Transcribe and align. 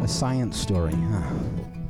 A 0.00 0.08
science 0.08 0.56
story, 0.58 0.94
huh? 0.94 1.34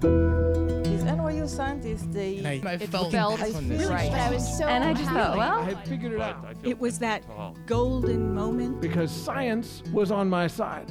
Is 0.03 1.05
NYU 1.05 1.49
scientist 1.49 2.13
the 2.13 2.39
And 2.39 2.47
I, 2.47 2.71
I 2.71 2.73
it 2.75 2.89
felt, 2.89 3.13
felt 3.13 3.39
impact 3.41 3.89
right. 3.89 4.11
I 4.11 4.31
was 4.33 4.59
so 4.59 4.67
And 4.67 4.83
I 4.83 4.93
just 4.95 5.11
thought, 5.11 5.37
well, 5.37 5.61
I 5.61 5.75
figured 5.85 6.13
it 6.15 6.21
out 6.21 6.45
It 6.65 6.79
was 6.79 6.99
that 6.99 7.23
golden 7.67 8.35
moment. 8.35 8.81
because 8.81 9.13
science 9.13 9.85
was 9.93 10.11
on 10.11 10.29
my 10.29 10.49
side. 10.49 10.91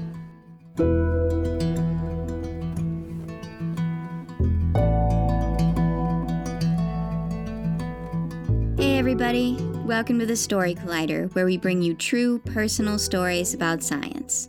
Hey 8.77 8.97
everybody, 8.97 9.57
welcome 9.83 10.19
to 10.19 10.25
the 10.25 10.37
Story 10.37 10.73
Collider, 10.73 11.33
where 11.35 11.45
we 11.45 11.57
bring 11.57 11.81
you 11.81 11.93
true 11.95 12.39
personal 12.39 12.97
stories 12.97 13.53
about 13.53 13.83
science. 13.83 14.47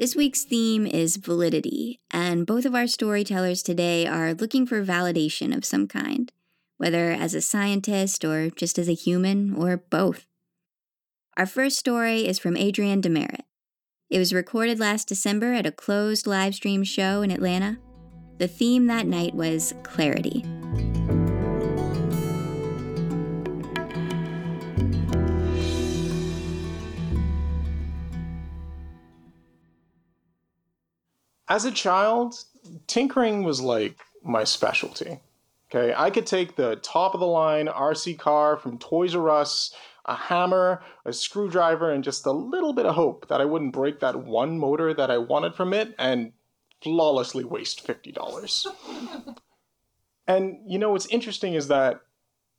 This 0.00 0.16
week's 0.16 0.44
theme 0.44 0.86
is 0.86 1.18
validity, 1.18 2.00
and 2.10 2.46
both 2.46 2.64
of 2.64 2.74
our 2.74 2.86
storytellers 2.86 3.62
today 3.62 4.06
are 4.06 4.32
looking 4.32 4.66
for 4.66 4.82
validation 4.82 5.54
of 5.54 5.62
some 5.62 5.86
kind, 5.86 6.32
whether 6.78 7.10
as 7.10 7.34
a 7.34 7.42
scientist 7.42 8.24
or 8.24 8.48
just 8.48 8.78
as 8.78 8.88
a 8.88 8.94
human, 8.94 9.54
or 9.54 9.76
both. 9.76 10.24
Our 11.36 11.44
first 11.44 11.78
story 11.78 12.26
is 12.26 12.38
from 12.38 12.56
Adrian 12.56 13.02
Demeritte. 13.02 13.44
It 14.08 14.18
was 14.18 14.32
recorded 14.32 14.80
last 14.80 15.06
December 15.06 15.52
at 15.52 15.66
a 15.66 15.70
closed 15.70 16.26
live 16.26 16.54
stream 16.54 16.82
show 16.82 17.20
in 17.20 17.30
Atlanta. 17.30 17.76
The 18.38 18.48
theme 18.48 18.86
that 18.86 19.06
night 19.06 19.34
was 19.34 19.74
clarity. 19.82 20.46
As 31.50 31.64
a 31.64 31.72
child, 31.72 32.44
tinkering 32.86 33.42
was 33.42 33.60
like 33.60 33.98
my 34.22 34.44
specialty. 34.44 35.20
Okay, 35.68 35.92
I 35.96 36.10
could 36.10 36.26
take 36.26 36.56
the 36.56 36.76
top 36.76 37.12
of 37.12 37.20
the 37.20 37.26
line 37.26 37.66
RC 37.66 38.18
car 38.18 38.56
from 38.56 38.78
Toys 38.78 39.14
R 39.14 39.28
Us, 39.28 39.74
a 40.06 40.14
hammer, 40.14 40.82
a 41.04 41.12
screwdriver, 41.12 41.90
and 41.90 42.02
just 42.02 42.24
a 42.24 42.32
little 42.32 42.72
bit 42.72 42.86
of 42.86 42.94
hope 42.94 43.28
that 43.28 43.40
I 43.40 43.44
wouldn't 43.44 43.72
break 43.72 44.00
that 44.00 44.24
one 44.24 44.58
motor 44.58 44.94
that 44.94 45.10
I 45.10 45.18
wanted 45.18 45.54
from 45.54 45.74
it 45.74 45.94
and 45.98 46.32
flawlessly 46.82 47.44
waste 47.44 47.86
$50. 47.86 49.36
and 50.26 50.58
you 50.66 50.78
know 50.78 50.90
what's 50.90 51.06
interesting 51.06 51.54
is 51.54 51.68
that 51.68 52.00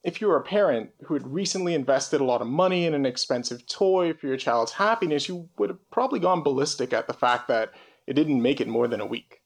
if 0.04 0.20
you 0.20 0.28
were 0.28 0.38
a 0.38 0.44
parent 0.44 0.90
who 1.04 1.14
had 1.14 1.28
recently 1.28 1.74
invested 1.74 2.22
a 2.22 2.26
lot 2.26 2.42
of 2.42 2.48
money 2.48 2.86
in 2.86 2.94
an 2.94 3.06
expensive 3.06 3.66
toy 3.68 4.14
for 4.14 4.28
your 4.28 4.38
child's 4.38 4.74
happiness, 4.74 5.28
you 5.28 5.50
would 5.58 5.70
have 5.70 5.92
probably 5.92 6.20
gone 6.20 6.44
ballistic 6.44 6.92
at 6.94 7.08
the 7.08 7.14
fact 7.14 7.48
that 7.48 7.72
it 8.12 8.16
didn't 8.16 8.42
make 8.42 8.60
it 8.60 8.68
more 8.68 8.90
than 8.90 9.00
a 9.00 9.06
week. 9.06 9.42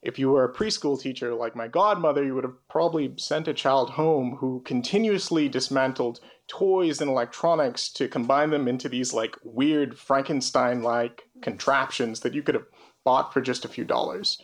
If 0.00 0.16
you 0.16 0.30
were 0.30 0.44
a 0.44 0.54
preschool 0.54 1.00
teacher 1.00 1.34
like 1.34 1.56
my 1.56 1.66
godmother, 1.66 2.24
you 2.24 2.36
would 2.36 2.44
have 2.44 2.68
probably 2.68 3.12
sent 3.16 3.48
a 3.48 3.52
child 3.52 3.90
home 3.90 4.36
who 4.36 4.62
continuously 4.64 5.48
dismantled 5.48 6.20
toys 6.46 7.00
and 7.00 7.10
electronics 7.10 7.88
to 7.94 8.06
combine 8.06 8.50
them 8.50 8.68
into 8.68 8.88
these 8.88 9.12
like 9.12 9.34
weird 9.42 9.98
Frankenstein 9.98 10.84
like 10.84 11.24
contraptions 11.42 12.20
that 12.20 12.32
you 12.32 12.44
could 12.44 12.54
have 12.54 12.66
bought 13.02 13.32
for 13.32 13.40
just 13.40 13.64
a 13.64 13.68
few 13.68 13.84
dollars. 13.84 14.40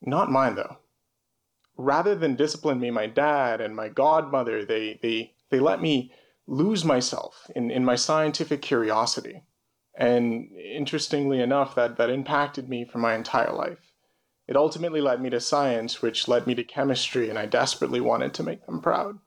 Not 0.00 0.32
mine 0.32 0.54
though. 0.54 0.78
Rather 1.76 2.14
than 2.14 2.34
discipline 2.34 2.80
me, 2.80 2.90
my 2.90 3.06
dad 3.06 3.60
and 3.60 3.76
my 3.76 3.90
godmother, 3.90 4.64
they 4.64 4.98
they 5.02 5.34
they 5.50 5.60
let 5.60 5.82
me 5.82 6.10
lose 6.46 6.82
myself 6.82 7.50
in, 7.54 7.70
in 7.70 7.84
my 7.84 7.96
scientific 7.96 8.62
curiosity. 8.62 9.42
And 9.96 10.50
interestingly 10.52 11.40
enough, 11.40 11.74
that, 11.74 11.96
that 11.96 12.10
impacted 12.10 12.68
me 12.68 12.84
for 12.84 12.98
my 12.98 13.14
entire 13.14 13.52
life. 13.52 13.94
It 14.46 14.56
ultimately 14.56 15.00
led 15.00 15.20
me 15.20 15.30
to 15.30 15.40
science, 15.40 16.02
which 16.02 16.28
led 16.28 16.46
me 16.46 16.54
to 16.54 16.62
chemistry, 16.62 17.28
and 17.28 17.38
I 17.38 17.46
desperately 17.46 18.00
wanted 18.00 18.34
to 18.34 18.42
make 18.42 18.66
them 18.66 18.80
proud. 18.80 19.18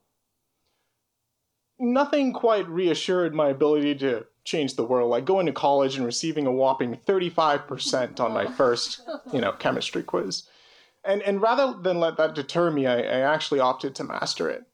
Nothing 1.80 2.34
quite 2.34 2.68
reassured 2.70 3.34
my 3.34 3.50
ability 3.50 3.96
to 3.96 4.28
change 4.44 4.76
the 4.76 4.86
world, 4.86 5.10
like 5.10 5.26
going 5.26 5.46
to 5.46 5.52
college 5.52 5.96
and 5.96 6.06
receiving 6.06 6.46
a 6.46 6.52
whopping 6.52 6.96
35% 6.96 8.20
on 8.20 8.34
my 8.34 8.46
first, 8.58 9.02
you 9.34 9.42
know, 9.42 9.54
chemistry 9.54 10.04
quiz. 10.04 10.44
And, 11.04 11.22
and 11.24 11.42
rather 11.42 11.74
than 11.82 12.00
let 12.00 12.18
that 12.18 12.36
deter 12.36 12.72
me, 12.72 12.86
I, 12.86 13.00
I 13.00 13.20
actually 13.20 13.60
opted 13.60 13.96
to 13.96 14.04
master 14.04 14.50
it. 14.50 14.66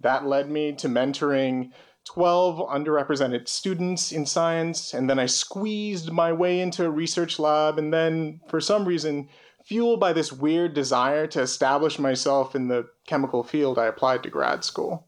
That 0.00 0.26
led 0.26 0.50
me 0.50 0.72
to 0.72 0.88
mentoring 0.88 1.72
12 2.14 2.58
underrepresented 2.68 3.46
students 3.46 4.10
in 4.10 4.26
science, 4.26 4.94
and 4.94 5.08
then 5.08 5.20
I 5.20 5.26
squeezed 5.26 6.10
my 6.10 6.32
way 6.32 6.58
into 6.58 6.84
a 6.84 6.90
research 6.90 7.38
lab, 7.38 7.78
and 7.78 7.94
then, 7.94 8.40
for 8.48 8.60
some 8.60 8.84
reason, 8.84 9.28
fueled 9.64 10.00
by 10.00 10.12
this 10.12 10.32
weird 10.32 10.74
desire 10.74 11.28
to 11.28 11.40
establish 11.40 12.00
myself 12.00 12.56
in 12.56 12.66
the 12.66 12.88
chemical 13.06 13.44
field, 13.44 13.78
I 13.78 13.86
applied 13.86 14.24
to 14.24 14.28
grad 14.28 14.64
school. 14.64 15.06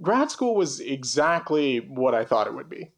Grad 0.00 0.30
school 0.30 0.54
was 0.54 0.78
exactly 0.78 1.78
what 1.78 2.14
I 2.14 2.24
thought 2.24 2.46
it 2.46 2.54
would 2.54 2.70
be. 2.70 2.92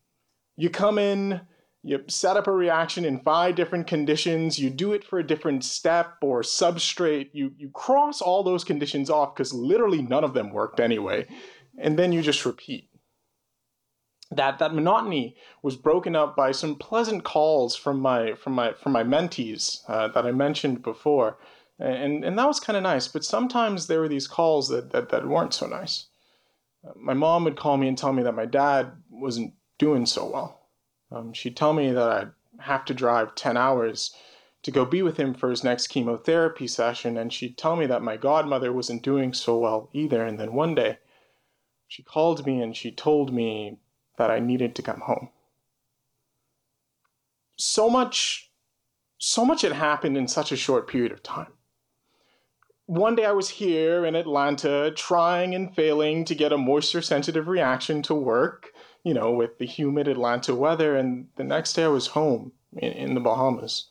You 0.58 0.68
come 0.68 0.98
in, 0.98 1.40
you 1.82 2.04
set 2.06 2.36
up 2.36 2.48
a 2.48 2.52
reaction 2.52 3.06
in 3.06 3.20
five 3.20 3.54
different 3.54 3.86
conditions, 3.86 4.58
you 4.58 4.68
do 4.68 4.92
it 4.92 5.04
for 5.04 5.18
a 5.18 5.26
different 5.26 5.64
step 5.64 6.16
or 6.20 6.42
substrate, 6.42 7.30
you, 7.32 7.52
you 7.56 7.70
cross 7.70 8.20
all 8.20 8.42
those 8.42 8.62
conditions 8.62 9.08
off 9.08 9.34
because 9.34 9.54
literally 9.54 10.02
none 10.02 10.22
of 10.22 10.34
them 10.34 10.50
worked 10.50 10.80
anyway 10.80 11.26
and 11.80 11.98
then 11.98 12.12
you 12.12 12.22
just 12.22 12.44
repeat. 12.44 12.89
That 14.32 14.60
that 14.60 14.74
monotony 14.74 15.34
was 15.60 15.74
broken 15.74 16.14
up 16.14 16.36
by 16.36 16.52
some 16.52 16.76
pleasant 16.76 17.24
calls 17.24 17.74
from 17.74 17.98
my 17.98 18.34
from 18.34 18.52
my 18.52 18.74
from 18.74 18.92
my 18.92 19.02
mentees 19.02 19.80
uh, 19.88 20.06
that 20.08 20.24
I 20.24 20.30
mentioned 20.30 20.82
before, 20.82 21.38
and 21.80 22.24
and 22.24 22.38
that 22.38 22.46
was 22.46 22.60
kind 22.60 22.76
of 22.76 22.84
nice. 22.84 23.08
But 23.08 23.24
sometimes 23.24 23.88
there 23.88 23.98
were 23.98 24.08
these 24.08 24.28
calls 24.28 24.68
that 24.68 24.92
that, 24.92 25.08
that 25.08 25.26
weren't 25.26 25.54
so 25.54 25.66
nice. 25.66 26.06
Uh, 26.86 26.92
my 26.96 27.12
mom 27.14 27.42
would 27.42 27.56
call 27.56 27.76
me 27.76 27.88
and 27.88 27.98
tell 27.98 28.12
me 28.12 28.22
that 28.22 28.36
my 28.36 28.46
dad 28.46 28.92
wasn't 29.10 29.54
doing 29.78 30.06
so 30.06 30.30
well. 30.30 30.60
Um, 31.10 31.32
she'd 31.32 31.56
tell 31.56 31.72
me 31.72 31.90
that 31.90 32.08
I'd 32.08 32.30
have 32.60 32.84
to 32.84 32.94
drive 32.94 33.34
ten 33.34 33.56
hours 33.56 34.14
to 34.62 34.70
go 34.70 34.84
be 34.84 35.02
with 35.02 35.16
him 35.16 35.34
for 35.34 35.50
his 35.50 35.64
next 35.64 35.88
chemotherapy 35.88 36.68
session, 36.68 37.16
and 37.16 37.32
she'd 37.32 37.58
tell 37.58 37.74
me 37.74 37.86
that 37.86 38.02
my 38.02 38.16
godmother 38.16 38.72
wasn't 38.72 39.02
doing 39.02 39.32
so 39.32 39.58
well 39.58 39.90
either. 39.92 40.24
And 40.24 40.38
then 40.38 40.52
one 40.52 40.76
day 40.76 40.98
she 41.88 42.04
called 42.04 42.46
me 42.46 42.62
and 42.62 42.76
she 42.76 42.92
told 42.92 43.32
me 43.32 43.78
that 44.20 44.30
I 44.30 44.38
needed 44.38 44.74
to 44.74 44.82
come 44.82 45.00
home. 45.00 45.30
So 47.56 47.88
much, 47.88 48.50
so 49.16 49.46
much 49.46 49.62
had 49.62 49.72
happened 49.72 50.18
in 50.18 50.28
such 50.28 50.52
a 50.52 50.58
short 50.58 50.86
period 50.86 51.10
of 51.10 51.22
time. 51.22 51.54
One 52.84 53.14
day 53.14 53.24
I 53.24 53.32
was 53.32 53.48
here 53.48 54.04
in 54.04 54.14
Atlanta 54.14 54.92
trying 54.94 55.54
and 55.54 55.74
failing 55.74 56.26
to 56.26 56.34
get 56.34 56.52
a 56.52 56.58
moisture 56.58 57.00
sensitive 57.00 57.48
reaction 57.48 58.02
to 58.02 58.14
work, 58.14 58.72
you 59.04 59.14
know, 59.14 59.30
with 59.30 59.56
the 59.56 59.64
humid 59.64 60.06
Atlanta 60.06 60.54
weather, 60.54 60.96
and 60.96 61.28
the 61.36 61.44
next 61.44 61.72
day 61.72 61.84
I 61.84 61.88
was 61.88 62.08
home 62.08 62.52
in, 62.76 62.92
in 62.92 63.14
the 63.14 63.20
Bahamas, 63.20 63.86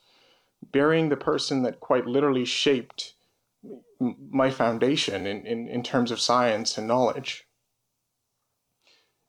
burying 0.72 1.10
the 1.10 1.18
person 1.18 1.64
that 1.64 1.80
quite 1.80 2.06
literally 2.06 2.46
shaped 2.46 3.16
my 4.00 4.52
foundation 4.52 5.26
in, 5.26 5.44
in, 5.48 5.68
in 5.68 5.82
terms 5.82 6.12
of 6.12 6.22
science 6.22 6.78
and 6.78 6.88
knowledge 6.88 7.49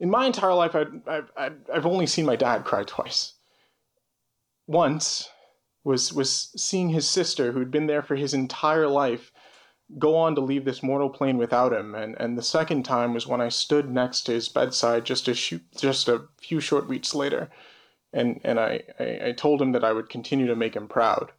in 0.00 0.08
my 0.08 0.26
entire 0.26 0.54
life, 0.54 0.74
I've, 0.74 1.02
I've, 1.06 1.54
I've 1.72 1.86
only 1.86 2.06
seen 2.06 2.24
my 2.24 2.36
dad 2.36 2.64
cry 2.64 2.84
twice. 2.84 3.34
Once 4.66 5.28
was, 5.84 6.12
was 6.12 6.50
seeing 6.56 6.88
his 6.88 7.06
sister, 7.06 7.52
who'd 7.52 7.70
been 7.70 7.86
there 7.86 8.02
for 8.02 8.16
his 8.16 8.32
entire 8.32 8.88
life, 8.88 9.30
go 9.98 10.16
on 10.16 10.34
to 10.34 10.40
leave 10.40 10.64
this 10.64 10.82
mortal 10.82 11.10
plane 11.10 11.36
without 11.36 11.72
him. 11.72 11.94
And, 11.94 12.16
and 12.18 12.38
the 12.38 12.42
second 12.42 12.84
time 12.84 13.12
was 13.12 13.26
when 13.26 13.42
I 13.42 13.50
stood 13.50 13.90
next 13.90 14.22
to 14.22 14.32
his 14.32 14.48
bedside 14.48 15.04
just 15.04 15.28
a, 15.28 15.34
sh- 15.34 15.54
just 15.76 16.08
a 16.08 16.22
few 16.40 16.60
short 16.60 16.88
weeks 16.88 17.14
later. 17.14 17.50
And, 18.12 18.40
and 18.42 18.58
I, 18.58 18.82
I, 18.98 19.20
I 19.26 19.32
told 19.32 19.60
him 19.60 19.72
that 19.72 19.84
I 19.84 19.92
would 19.92 20.08
continue 20.08 20.46
to 20.46 20.56
make 20.56 20.74
him 20.76 20.88
proud 20.88 21.32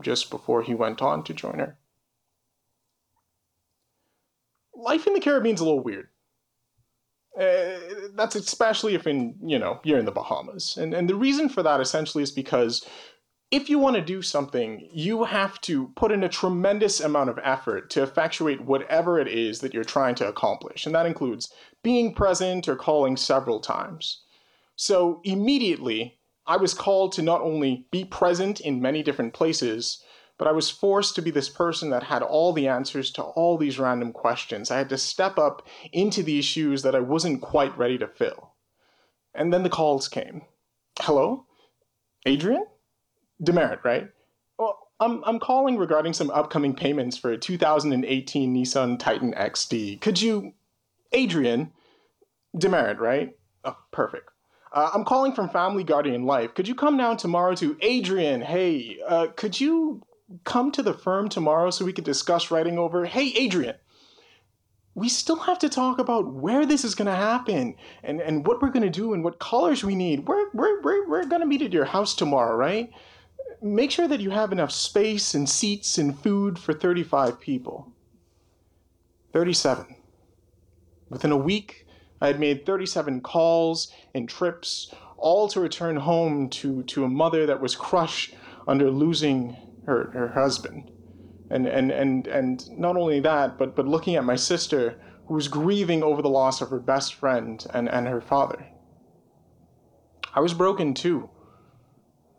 just 0.00 0.30
before 0.30 0.62
he 0.62 0.74
went 0.74 1.00
on 1.00 1.22
to 1.24 1.34
join 1.34 1.60
her. 1.60 1.76
Life 4.74 5.06
in 5.06 5.14
the 5.14 5.20
Caribbean's 5.20 5.60
a 5.60 5.64
little 5.64 5.80
weird. 5.82 6.08
Uh, 7.38 7.78
that's 8.14 8.36
especially 8.36 8.94
if 8.94 9.06
in 9.06 9.34
you 9.42 9.58
know 9.58 9.80
you're 9.82 9.98
in 9.98 10.04
the 10.04 10.12
Bahamas, 10.12 10.76
and 10.76 10.94
and 10.94 11.08
the 11.08 11.16
reason 11.16 11.48
for 11.48 11.62
that 11.62 11.80
essentially 11.80 12.22
is 12.22 12.30
because 12.30 12.86
if 13.50 13.68
you 13.68 13.78
want 13.78 13.96
to 13.96 14.02
do 14.02 14.22
something, 14.22 14.88
you 14.92 15.24
have 15.24 15.60
to 15.62 15.88
put 15.96 16.10
in 16.10 16.24
a 16.24 16.28
tremendous 16.28 17.00
amount 17.00 17.30
of 17.30 17.38
effort 17.42 17.90
to 17.90 18.02
effectuate 18.02 18.60
whatever 18.62 19.18
it 19.18 19.28
is 19.28 19.60
that 19.60 19.72
you're 19.72 19.84
trying 19.84 20.14
to 20.16 20.28
accomplish, 20.28 20.86
and 20.86 20.94
that 20.94 21.06
includes 21.06 21.52
being 21.82 22.14
present 22.14 22.68
or 22.68 22.76
calling 22.76 23.16
several 23.16 23.60
times. 23.60 24.22
So 24.76 25.20
immediately, 25.24 26.18
I 26.46 26.56
was 26.56 26.74
called 26.74 27.12
to 27.12 27.22
not 27.22 27.42
only 27.42 27.86
be 27.90 28.04
present 28.04 28.60
in 28.60 28.82
many 28.82 29.02
different 29.02 29.34
places, 29.34 30.02
but 30.38 30.48
I 30.48 30.52
was 30.52 30.70
forced 30.70 31.14
to 31.14 31.22
be 31.22 31.30
this 31.30 31.48
person 31.48 31.90
that 31.90 32.04
had 32.04 32.22
all 32.22 32.52
the 32.52 32.68
answers 32.68 33.10
to 33.12 33.22
all 33.22 33.56
these 33.56 33.78
random 33.78 34.12
questions. 34.12 34.70
I 34.70 34.78
had 34.78 34.88
to 34.88 34.98
step 34.98 35.38
up 35.38 35.66
into 35.92 36.22
these 36.22 36.44
shoes 36.44 36.82
that 36.82 36.94
I 36.94 37.00
wasn't 37.00 37.40
quite 37.40 37.76
ready 37.78 37.98
to 37.98 38.08
fill. 38.08 38.52
And 39.34 39.52
then 39.52 39.62
the 39.62 39.70
calls 39.70 40.08
came. 40.08 40.42
Hello? 41.00 41.46
Adrian? 42.26 42.66
Demeritte, 43.42 43.84
right? 43.84 44.08
Well, 44.58 44.78
I'm, 45.00 45.22
I'm 45.24 45.38
calling 45.38 45.76
regarding 45.76 46.12
some 46.12 46.30
upcoming 46.30 46.74
payments 46.74 47.16
for 47.16 47.32
a 47.32 47.38
2018 47.38 48.54
Nissan 48.54 48.98
Titan 48.98 49.34
XD. 49.34 50.00
Could 50.00 50.20
you, 50.20 50.54
Adrian, 51.12 51.72
Demeritte, 52.56 53.00
right? 53.00 53.36
Oh, 53.64 53.76
perfect. 53.92 54.30
Uh, 54.72 54.90
I'm 54.92 55.04
calling 55.04 55.32
from 55.32 55.48
Family 55.48 55.84
Guardian 55.84 56.24
Life. 56.24 56.54
Could 56.54 56.66
you 56.66 56.74
come 56.74 56.96
down 56.96 57.16
tomorrow 57.16 57.54
to 57.56 57.76
Adrian? 57.80 58.40
Hey, 58.40 58.98
uh, 59.06 59.28
could 59.36 59.60
you 59.60 60.02
come 60.44 60.70
to 60.72 60.82
the 60.82 60.94
firm 60.94 61.28
tomorrow 61.28 61.70
so 61.70 61.84
we 61.84 61.92
could 61.92 62.04
discuss 62.04 62.50
writing 62.50 62.78
over? 62.78 63.04
Hey, 63.04 63.32
Adrian, 63.36 63.76
we 64.94 65.08
still 65.08 65.36
have 65.36 65.58
to 65.60 65.68
talk 65.68 65.98
about 65.98 66.32
where 66.32 66.64
this 66.64 66.84
is 66.84 66.94
going 66.94 67.06
to 67.06 67.14
happen 67.14 67.74
and, 68.02 68.20
and 68.20 68.46
what 68.46 68.62
we're 68.62 68.70
going 68.70 68.84
to 68.84 68.90
do 68.90 69.12
and 69.12 69.24
what 69.24 69.38
colors 69.38 69.84
we 69.84 69.94
need. 69.94 70.26
We're, 70.26 70.50
we're, 70.52 70.80
we're, 70.82 71.08
we're 71.08 71.24
going 71.24 71.40
to 71.40 71.46
meet 71.46 71.62
at 71.62 71.72
your 71.72 71.84
house 71.84 72.14
tomorrow, 72.14 72.56
right? 72.56 72.90
Make 73.60 73.90
sure 73.90 74.08
that 74.08 74.20
you 74.20 74.30
have 74.30 74.52
enough 74.52 74.70
space 74.70 75.34
and 75.34 75.48
seats 75.48 75.98
and 75.98 76.18
food 76.18 76.58
for 76.58 76.72
35 76.72 77.40
people. 77.40 77.92
37. 79.32 79.96
Within 81.08 81.32
a 81.32 81.36
week, 81.36 81.86
I 82.20 82.28
had 82.28 82.38
made 82.38 82.64
37 82.64 83.20
calls 83.20 83.92
and 84.14 84.28
trips, 84.28 84.94
all 85.16 85.48
to 85.48 85.60
return 85.60 85.96
home 85.96 86.48
to, 86.50 86.84
to 86.84 87.04
a 87.04 87.08
mother 87.08 87.46
that 87.46 87.60
was 87.60 87.74
crushed 87.74 88.34
under 88.68 88.90
losing 88.90 89.56
her, 89.86 90.10
her 90.12 90.28
husband 90.28 90.90
and 91.50 91.66
and 91.66 91.90
and 91.90 92.26
and 92.26 92.78
not 92.78 92.96
only 92.96 93.20
that, 93.20 93.58
but 93.58 93.76
but 93.76 93.86
looking 93.86 94.16
at 94.16 94.24
my 94.24 94.36
sister 94.36 94.98
who 95.26 95.34
was 95.34 95.48
grieving 95.48 96.02
over 96.02 96.22
the 96.22 96.28
loss 96.28 96.60
of 96.60 96.70
her 96.70 96.80
best 96.80 97.14
friend 97.14 97.66
and 97.72 97.88
and 97.88 98.08
her 98.08 98.20
father. 98.20 98.66
I 100.34 100.40
was 100.40 100.54
broken 100.54 100.94
too. 100.94 101.30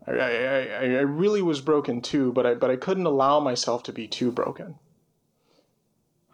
I, 0.06 0.12
I, 0.12 0.18
I, 0.18 1.00
really 1.00 1.42
was 1.42 1.60
broken 1.60 2.00
too, 2.00 2.32
but 2.32 2.46
I 2.46 2.54
but 2.54 2.70
I 2.70 2.76
couldn't 2.76 3.06
allow 3.06 3.40
myself 3.40 3.82
to 3.84 3.92
be 3.92 4.06
too 4.06 4.30
broken. 4.30 4.78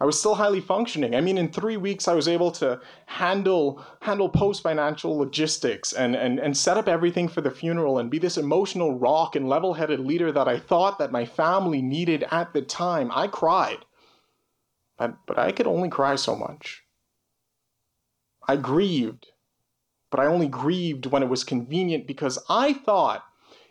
I 0.02 0.04
was 0.04 0.19
still 0.19 0.34
highly 0.34 0.60
functioning. 0.60 1.14
I 1.14 1.20
mean, 1.20 1.38
in 1.38 1.52
three 1.52 1.76
weeks, 1.76 2.08
I 2.08 2.14
was 2.14 2.26
able 2.26 2.50
to 2.52 2.81
handle 3.06 3.84
handle 4.00 4.28
post 4.28 4.60
financial 4.60 5.16
logistics 5.16 5.93
and, 5.93 6.16
and 6.16 6.40
and 6.40 6.56
set 6.56 6.76
up 6.76 6.88
everything 6.88 7.28
for 7.28 7.40
the 7.40 7.52
funeral 7.52 8.00
and 8.00 8.10
be 8.10 8.19
this 8.19 8.37
emotional 8.37 8.99
rock 8.99 9.37
and 9.37 9.49
level 9.49 9.75
headed 9.75 10.00
leader 10.00 10.32
that 10.32 10.49
I 10.49 10.58
thought 10.58 10.99
that 10.99 11.12
my 11.12 11.25
family 11.25 11.82
needed 11.82 12.25
at 12.32 12.52
the 12.52 12.62
time. 12.62 13.12
I 13.14 13.28
cried, 13.28 13.84
but 14.99 15.25
but 15.25 15.38
I 15.38 15.52
could 15.52 15.69
only 15.69 15.88
cry 15.88 16.16
so 16.16 16.34
much. 16.34 16.82
I 18.49 18.56
grieved, 18.56 19.28
but 20.10 20.19
I 20.19 20.26
only 20.26 20.49
grieved 20.49 21.06
when 21.06 21.22
it 21.22 21.28
was 21.28 21.44
convenient 21.44 22.08
because 22.08 22.40
I 22.49 22.72
thought 22.72 23.22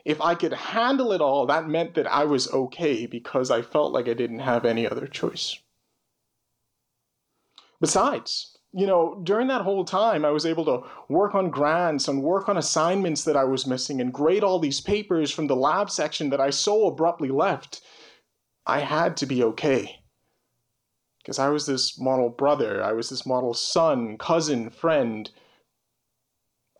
if 0.05 0.21
I 0.21 0.35
could 0.35 0.53
handle 0.53 1.11
it 1.11 1.19
all, 1.19 1.45
that 1.47 1.67
meant 1.67 1.95
that 1.95 2.07
I 2.07 2.23
was 2.23 2.49
okay 2.53 3.05
because 3.05 3.51
I 3.51 3.61
felt 3.61 3.91
like 3.91 4.07
I 4.07 4.13
didn't 4.13 4.39
have 4.39 4.63
any 4.63 4.87
other 4.87 5.07
choice. 5.07 5.59
Besides, 7.81 8.57
you 8.73 8.85
know, 8.87 9.19
during 9.23 9.47
that 9.47 9.63
whole 9.63 9.83
time, 9.83 10.23
I 10.23 10.29
was 10.29 10.45
able 10.45 10.63
to 10.65 10.87
work 11.09 11.35
on 11.35 11.49
grants 11.49 12.07
and 12.07 12.23
work 12.23 12.47
on 12.47 12.57
assignments 12.57 13.23
that 13.25 13.35
I 13.35 13.43
was 13.43 13.67
missing 13.67 13.99
and 13.99 14.13
grade 14.13 14.43
all 14.43 14.59
these 14.59 14.79
papers 14.79 15.31
from 15.31 15.47
the 15.47 15.55
lab 15.55 15.89
section 15.89 16.29
that 16.29 16.39
I 16.39 16.51
so 16.51 16.87
abruptly 16.87 17.29
left. 17.29 17.81
I 18.65 18.79
had 18.79 19.17
to 19.17 19.25
be 19.25 19.43
okay. 19.43 19.97
Because 21.17 21.39
I 21.39 21.49
was 21.49 21.65
this 21.65 21.99
model 21.99 22.29
brother, 22.29 22.83
I 22.83 22.93
was 22.93 23.09
this 23.09 23.25
model 23.25 23.53
son, 23.53 24.17
cousin, 24.17 24.69
friend. 24.69 25.29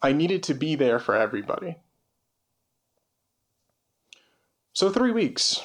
I 0.01 0.13
needed 0.13 0.43
to 0.43 0.53
be 0.53 0.75
there 0.75 0.99
for 0.99 1.15
everybody. 1.15 1.77
So, 4.73 4.89
three 4.89 5.11
weeks. 5.11 5.61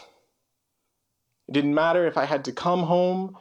It 1.49 1.53
didn't 1.53 1.75
matter 1.75 2.07
if 2.07 2.19
I 2.19 2.25
had 2.25 2.45
to 2.47 2.53
come 2.53 2.83
home 2.83 3.37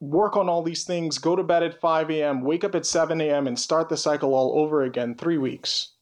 work 0.00 0.36
on 0.36 0.48
all 0.48 0.62
these 0.62 0.84
things, 0.84 1.18
go 1.18 1.34
to 1.36 1.42
bed 1.42 1.62
at 1.62 1.80
5 1.80 2.10
a.m., 2.10 2.42
wake 2.42 2.64
up 2.64 2.74
at 2.74 2.86
7 2.86 3.20
a.m., 3.20 3.46
and 3.46 3.58
start 3.58 3.88
the 3.88 3.96
cycle 3.96 4.34
all 4.34 4.58
over 4.58 4.82
again 4.82 5.14
three 5.14 5.38
weeks. 5.38 5.94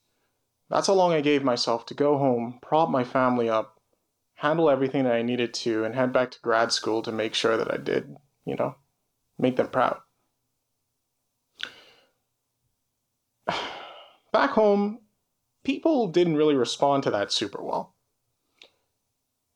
That's 0.68 0.88
how 0.88 0.94
long 0.94 1.12
I 1.12 1.20
gave 1.20 1.44
myself 1.44 1.86
to 1.86 1.94
go 1.94 2.18
home, 2.18 2.58
prop 2.60 2.90
my 2.90 3.04
family 3.04 3.48
up, 3.48 3.80
handle 4.34 4.68
everything 4.68 5.04
that 5.04 5.14
I 5.14 5.22
needed 5.22 5.54
to, 5.54 5.84
and 5.84 5.94
head 5.94 6.12
back 6.12 6.32
to 6.32 6.40
grad 6.40 6.72
school 6.72 7.02
to 7.02 7.12
make 7.12 7.34
sure 7.34 7.56
that 7.56 7.72
I 7.72 7.76
did, 7.76 8.14
you 8.44 8.56
know, 8.56 8.74
make 9.38 9.56
them 9.56 9.68
proud. 9.68 9.98
Back 14.32 14.50
home, 14.50 14.98
people 15.64 16.08
didn't 16.08 16.36
really 16.36 16.56
respond 16.56 17.04
to 17.04 17.10
that 17.12 17.32
super 17.32 17.62
well. 17.62 17.94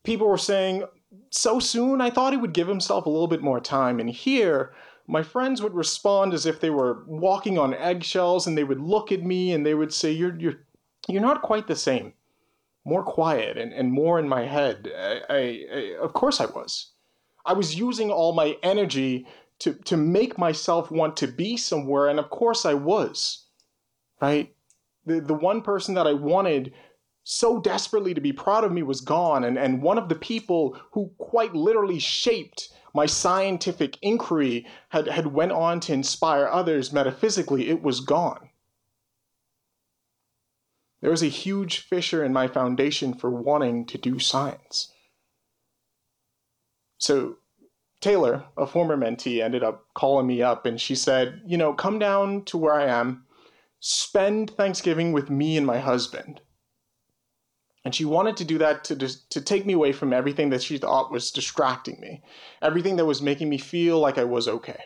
People 0.05 0.29
were 0.29 0.39
saying, 0.39 0.85
so 1.31 1.59
soon, 1.59 2.01
I 2.01 2.11
thought 2.11 2.33
he 2.33 2.39
would 2.39 2.53
give 2.53 2.69
himself 2.69 3.07
a 3.07 3.11
little 3.11 3.29
bit 3.29 3.43
more 3.43 3.61
time. 3.61 4.01
And 4.01 4.09
here, 4.09 4.73
my 5.07 5.23
friends 5.23 5.61
would 5.63 5.75
respond 5.75 6.33
as 6.35 6.47
if 6.47 6.61
they 6.61 6.71
were 6.71 7.05
walking 7.07 7.59
on 7.59 7.75
eggshells 7.75 8.47
and 8.47 8.57
they 8.57 8.65
would 8.65 8.81
look 8.81 9.11
at 9.11 9.23
me 9.23 9.53
and 9.53 9.67
they 9.67 9.75
would 9.75 9.93
say, 9.93 10.11
You're, 10.13 10.39
you're, 10.39 10.61
you're 11.09 11.23
not 11.23 11.43
quite 11.43 11.67
the 11.67 11.77
same. 11.77 12.13
More 12.85 13.03
quiet 13.03 13.59
and, 13.59 13.73
and 13.73 13.93
more 13.93 14.19
in 14.19 14.29
my 14.29 14.47
head. 14.47 14.91
I, 14.97 15.21
I, 15.29 15.67
I, 15.73 15.97
of 16.01 16.13
course 16.13 16.41
I 16.41 16.47
was. 16.47 16.93
I 17.45 17.53
was 17.53 17.75
using 17.75 18.11
all 18.11 18.33
my 18.33 18.57
energy 18.63 19.27
to, 19.61 19.75
to 19.75 19.97
make 19.97 20.39
myself 20.39 20.91
want 20.91 21.17
to 21.19 21.27
be 21.27 21.57
somewhere, 21.57 22.09
and 22.09 22.19
of 22.19 22.31
course 22.31 22.65
I 22.65 22.75
was. 22.75 23.47
Right? 24.21 24.55
The, 25.07 25.21
the 25.21 25.35
one 25.35 25.63
person 25.63 25.95
that 25.95 26.07
I 26.07 26.13
wanted 26.13 26.73
so 27.25 27.61
desperately 27.61 28.15
to 28.15 28.21
be 28.21 28.33
proud 28.33 28.65
of 28.65 28.73
me 28.73 28.83
was 28.83 29.01
gone. 29.01 29.45
And, 29.45 29.59
and 29.59 29.83
one 29.83 29.99
of 29.99 30.09
the 30.09 30.15
people 30.15 30.77
who 30.93 31.11
quite 31.19 31.55
literally 31.55 31.99
shaped 31.99 32.71
my 32.95 33.07
scientific 33.07 33.99
inquiry 34.03 34.67
had, 34.89 35.07
had 35.07 35.29
went 35.29 35.53
on 35.53 35.81
to 35.81 35.93
inspire 35.93 36.47
others 36.47 36.93
metaphysically 36.93 37.69
it 37.69 37.83
was 37.83 38.01
gone. 38.01 38.49
There 41.01 41.11
was 41.11 41.23
a 41.23 41.29
huge 41.29 41.79
fissure 41.79 42.25
in 42.25 42.33
my 42.33 42.47
foundation 42.47 43.15
for 43.15 43.31
wanting 43.31 43.87
to 43.87 43.99
do 43.99 44.19
science. 44.19 44.93
So 46.99 47.37
taylor 48.01 48.45
a 48.57 48.67
former 48.67 48.97
mentee 48.97 49.43
ended 49.43 49.63
up 49.63 49.85
calling 49.95 50.27
me 50.27 50.41
up 50.43 50.65
and 50.65 50.81
she 50.81 50.95
said 50.95 51.43
you 51.45 51.59
know 51.59 51.75
come 51.75 51.99
down 51.99 52.43
to 52.47 52.57
where 52.57 52.75
i 52.75 52.87
am. 52.87 53.25
Spend 53.79 54.51
thanksgiving 54.51 55.13
with 55.13 55.31
me 55.31 55.57
and 55.57 55.67
my 55.67 55.79
husband 55.79 56.41
and 57.85 57.95
she 57.95 58.05
wanted 58.05 58.37
to 58.37 58.45
do 58.45 58.59
that 58.59 58.85
to, 58.85 58.97
to 58.97 59.41
take 59.41 59.65
me 59.65 59.73
away 59.73 59.93
from 59.93 60.13
everything 60.13 60.51
that 60.51 60.63
she 60.63 60.79
thought 60.79 61.11
was 61.11 61.31
distracting 61.31 61.99
me, 62.01 62.23
everything 62.61 62.97
that 62.97 63.07
was 63.07 63.23
making 63.23 63.49
me 63.49 63.59
feel 63.59 63.99
like 63.99 64.19
I 64.19 64.25
was 64.25 64.47
okay. 64.47 64.85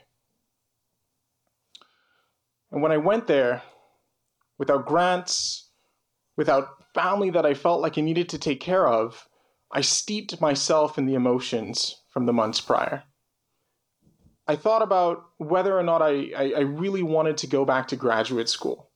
And 2.70 2.82
when 2.82 2.92
I 2.92 2.96
went 2.96 3.26
there, 3.26 3.62
without 4.58 4.86
grants, 4.86 5.70
without 6.36 6.68
family 6.94 7.30
that 7.30 7.46
I 7.46 7.54
felt 7.54 7.80
like 7.80 7.98
I 7.98 8.00
needed 8.00 8.28
to 8.30 8.38
take 8.38 8.60
care 8.60 8.86
of, 8.86 9.28
I 9.72 9.80
steeped 9.80 10.40
myself 10.40 10.98
in 10.98 11.06
the 11.06 11.14
emotions 11.14 12.00
from 12.08 12.26
the 12.26 12.32
months 12.32 12.60
prior. 12.60 13.02
I 14.46 14.56
thought 14.56 14.82
about 14.82 15.24
whether 15.38 15.76
or 15.76 15.82
not 15.82 16.02
I, 16.02 16.30
I, 16.36 16.52
I 16.56 16.60
really 16.60 17.02
wanted 17.02 17.38
to 17.38 17.46
go 17.46 17.64
back 17.64 17.88
to 17.88 17.96
graduate 17.96 18.48
school. 18.48 18.90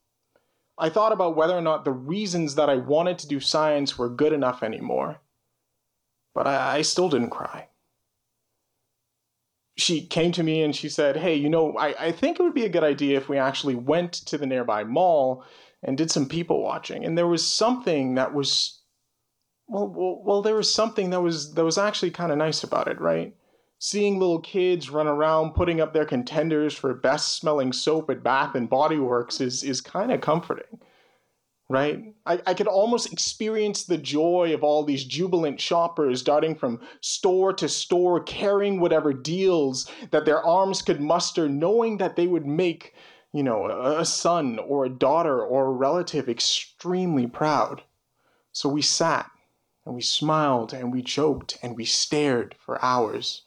I 0.79 0.89
thought 0.89 1.13
about 1.13 1.37
whether 1.37 1.55
or 1.55 1.61
not 1.61 1.85
the 1.85 1.93
reasons 1.93 2.55
that 2.55 2.71
I 2.71 2.77
wanted 2.77 3.19
to 3.21 3.29
do 3.29 3.41
science 3.41 3.99
were 3.99 4.09
good 4.09 4.33
enough 4.33 4.63
anymore. 4.63 5.21
But 6.35 6.47
I, 6.47 6.79
I 6.79 6.83
still 6.83 7.09
didn't 7.09 7.31
cry. 7.31 7.69
She 9.77 10.07
came 10.07 10.33
to 10.33 10.43
me 10.43 10.63
and 10.63 10.75
she 10.75 10.89
said, 10.89 11.17
Hey, 11.17 11.35
you 11.35 11.49
know, 11.49 11.77
I, 11.77 12.07
I 12.07 12.13
think 12.13 12.39
it 12.39 12.43
would 12.43 12.55
be 12.55 12.65
a 12.65 12.71
good 12.71 12.85
idea 12.85 13.17
if 13.17 13.29
we 13.29 13.39
actually 13.39 13.75
went 13.75 14.13
to 14.13 14.39
the 14.39 14.47
nearby 14.47 14.85
mall 14.85 15.45
and 15.83 15.97
did 15.97 16.11
some 16.11 16.29
people 16.29 16.63
watching. 16.63 17.05
And 17.05 17.17
there 17.17 17.27
was 17.27 17.47
something 17.47 18.15
that 18.17 18.35
was 18.35 18.81
well, 19.69 19.87
well, 19.87 20.23
well 20.25 20.43
there 20.43 20.57
was 20.57 20.73
something 20.73 21.11
that 21.11 21.21
was 21.21 21.55
that 21.55 21.65
was 21.65 21.79
actually 21.79 22.11
kind 22.11 22.33
of 22.33 22.39
nice 22.39 22.65
about 22.65 22.89
it, 22.89 23.01
right? 23.01 23.35
Seeing 23.79 24.19
little 24.19 24.41
kids 24.41 24.91
run 24.91 25.07
around 25.07 25.55
putting 25.55 25.81
up 25.81 25.93
their 25.93 26.05
contenders 26.05 26.75
for 26.75 26.93
best 26.95 27.37
smelling 27.37 27.73
soap 27.73 28.11
at 28.11 28.25
Bath 28.25 28.55
and 28.55 28.69
Body 28.69 28.99
Works 28.99 29.41
is 29.41 29.63
is 29.63 29.81
kind 29.81 30.13
of 30.13 30.21
comforting. 30.21 30.81
Right? 31.71 32.15
I, 32.25 32.41
I 32.47 32.55
could 32.55 32.67
almost 32.67 33.13
experience 33.13 33.85
the 33.85 33.99
joy 33.99 34.55
of 34.55 34.65
all 34.65 34.85
these 34.85 35.05
jubilant 35.05 35.61
shoppers 35.61 36.23
darting 36.23 36.55
from 36.55 36.81
store 37.03 37.53
to 37.53 37.69
store, 37.69 38.23
carrying 38.23 38.81
whatever 38.81 39.13
deals 39.13 39.91
that 40.11 40.25
their 40.25 40.43
arms 40.43 40.81
could 40.81 40.99
muster, 40.99 41.47
knowing 41.47 41.99
that 41.99 42.17
they 42.17 42.27
would 42.27 42.47
make, 42.47 42.95
you 43.35 43.43
know, 43.43 43.67
a 43.67 44.05
son 44.07 44.59
or 44.59 44.87
a 44.87 44.89
daughter 44.89 45.45
or 45.45 45.67
a 45.67 45.73
relative 45.73 46.27
extremely 46.27 47.27
proud. 47.27 47.83
So 48.53 48.71
we 48.71 48.81
sat 48.81 49.31
and 49.85 49.95
we 49.95 50.01
smiled 50.01 50.73
and 50.73 50.91
we 50.91 51.03
joked 51.03 51.59
and 51.63 51.77
we 51.77 51.85
stared 51.85 52.55
for 52.59 52.83
hours 52.83 53.43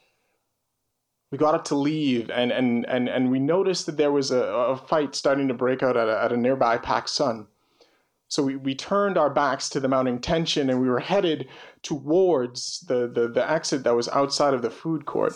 we 1.31 1.37
got 1.37 1.55
up 1.55 1.63
to 1.65 1.75
leave 1.75 2.29
and 2.29 2.51
and 2.51 2.85
and, 2.87 3.07
and 3.07 3.31
we 3.31 3.39
noticed 3.39 3.85
that 3.85 3.97
there 3.97 4.11
was 4.11 4.31
a, 4.31 4.43
a 4.43 4.77
fight 4.77 5.15
starting 5.15 5.47
to 5.47 5.53
break 5.53 5.81
out 5.81 5.97
at 5.97 6.07
a, 6.07 6.23
at 6.23 6.31
a 6.31 6.37
nearby 6.37 6.77
PacSun. 6.77 7.47
So 8.31 8.43
we, 8.43 8.55
we 8.55 8.75
turned 8.75 9.17
our 9.17 9.29
backs 9.29 9.67
to 9.69 9.81
the 9.81 9.89
mounting 9.89 10.21
tension 10.21 10.69
and 10.69 10.79
we 10.79 10.87
were 10.87 11.01
headed 11.01 11.49
towards 11.83 12.79
the, 12.87 13.05
the, 13.05 13.27
the 13.27 13.51
exit 13.51 13.83
that 13.83 13.93
was 13.93 14.07
outside 14.07 14.53
of 14.53 14.61
the 14.61 14.69
food 14.69 15.05
court. 15.05 15.33